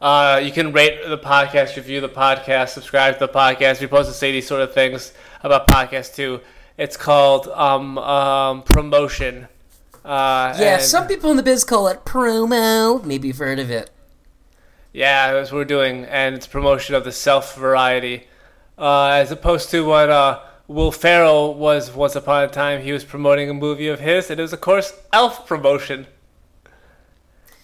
Uh, 0.02 0.42
you 0.44 0.52
can 0.52 0.72
rate 0.74 1.08
the 1.08 1.18
podcast, 1.18 1.76
review 1.76 2.02
the 2.02 2.10
podcast, 2.10 2.70
subscribe 2.70 3.14
to 3.18 3.20
the 3.28 3.32
podcast. 3.32 3.76
We're 3.80 3.88
supposed 3.88 4.10
to 4.10 4.16
say 4.16 4.32
these 4.32 4.48
sort 4.48 4.62
of 4.62 4.74
things 4.74 5.14
about 5.42 5.68
podcasts 5.68 6.14
too. 6.14 6.42
It's 6.78 6.98
called 6.98 7.48
um, 7.48 7.98
um, 8.00 8.64
promotion. 8.64 9.48
Uh, 10.04 10.56
yeah, 10.60 10.76
and- 10.76 10.82
some 10.84 11.08
people 11.08 11.32
in 11.32 11.38
the 11.38 11.44
biz 11.44 11.64
call 11.64 11.88
it 11.88 12.06
promo. 12.06 13.04
Maybe 13.04 13.30
you've 13.30 13.38
heard 13.38 13.60
of 13.60 13.72
it. 13.72 13.90
Yeah, 14.96 15.34
that's 15.34 15.52
what 15.52 15.58
we're 15.58 15.66
doing, 15.66 16.06
and 16.06 16.36
it's 16.36 16.48
promotion 16.48 16.96
of 16.96 17.04
the 17.04 17.12
self 17.12 17.58
variety, 17.58 18.28
uh, 18.78 19.08
as 19.08 19.30
opposed 19.30 19.70
to 19.72 19.84
what 19.84 20.10
uh, 20.10 20.40
Will 20.70 20.94
Ferrell 20.94 21.54
was 21.54 21.92
once 21.92 22.16
upon 22.16 22.46
a 22.46 22.48
time. 22.48 22.82
He 22.82 22.94
was 22.94 23.04
promoting 23.04 23.50
a 23.50 23.54
movie 23.54 23.90
of 23.90 24.00
his, 24.00 24.30
and 24.30 24.40
it 24.40 24.44
was, 24.44 24.54
of 24.54 24.62
course, 24.62 24.94
Elf 25.12 25.46
promotion. 25.46 26.08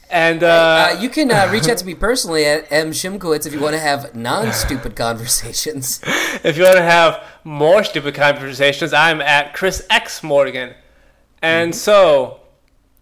And 0.09 0.43
Uh, 0.43 0.89
uh, 0.91 0.99
you 0.99 1.07
can 1.07 1.31
uh, 1.31 1.47
reach 1.49 1.69
out 1.69 1.77
to 1.77 1.85
me 1.85 1.95
personally 1.95 2.43
at 2.45 2.69
M. 2.69 2.91
Shimkowitz 2.91 3.47
if 3.47 3.53
you 3.53 3.61
want 3.61 3.75
to 3.75 3.79
have 3.79 4.13
non-stupid 4.13 4.97
conversations. 4.97 6.01
if 6.43 6.57
you 6.57 6.63
want 6.65 6.75
to 6.75 6.83
have 6.83 7.23
more 7.45 7.85
stupid 7.85 8.13
conversations, 8.13 8.91
I'm 8.91 9.21
at 9.21 9.53
Chris 9.53 9.87
X 9.89 10.21
Morgan. 10.21 10.73
And 11.41 11.73
so, 11.73 12.41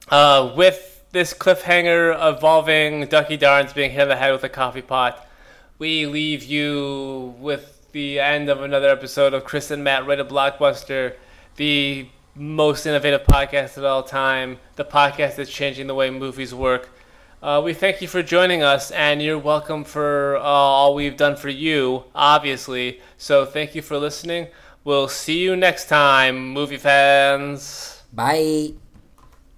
uh, 0.10 0.54
with 0.56 0.89
this 1.12 1.34
cliffhanger 1.34 2.14
involving 2.34 3.06
Ducky 3.08 3.38
Darns 3.38 3.74
being 3.74 3.92
hit 3.92 4.04
in 4.04 4.10
the 4.10 4.16
head 4.16 4.32
with 4.32 4.44
a 4.44 4.50
coffee 4.50 4.82
pot, 4.82 5.28
we 5.78 6.06
leave 6.06 6.44
you 6.44 7.36
with 7.40 7.92
the 7.92 8.20
end 8.20 8.50
of 8.50 8.62
another 8.62 8.90
episode 8.90 9.34
of 9.34 9.44
Chris 9.44 9.72
and 9.72 9.84
Matt 9.84 10.06
Rate 10.06 10.20
a 10.20 10.26
Blockbuster, 10.26 11.16
the 11.56 12.08
most 12.36 12.86
innovative 12.86 13.24
podcast 13.24 13.78
of 13.78 13.84
all 13.84 14.04
time, 14.04 14.60
the 14.76 14.86
podcast 14.86 15.36
that's 15.36 15.50
changing 15.50 15.88
the 15.88 15.96
way 15.96 16.10
movies 16.10 16.54
work. 16.54 16.90
Uh, 17.42 17.62
we 17.64 17.74
thank 17.74 18.02
you 18.02 18.08
for 18.08 18.22
joining 18.22 18.62
us, 18.62 18.92
and 18.92 19.22
you're 19.22 19.40
welcome 19.40 19.84
for 19.84 20.36
uh, 20.38 20.42
all 20.42 20.94
we've 20.94 21.18
done 21.18 21.36
for 21.36 21.50
you, 21.50 22.04
obviously. 22.14 23.00
So 23.18 23.46
thank 23.46 23.74
you 23.74 23.82
for 23.82 23.98
listening. 23.98 24.48
We'll 24.84 25.08
see 25.08 25.40
you 25.40 25.56
next 25.56 25.88
time, 25.88 26.50
movie 26.50 26.78
fans. 26.78 28.04
Bye. 28.14 28.74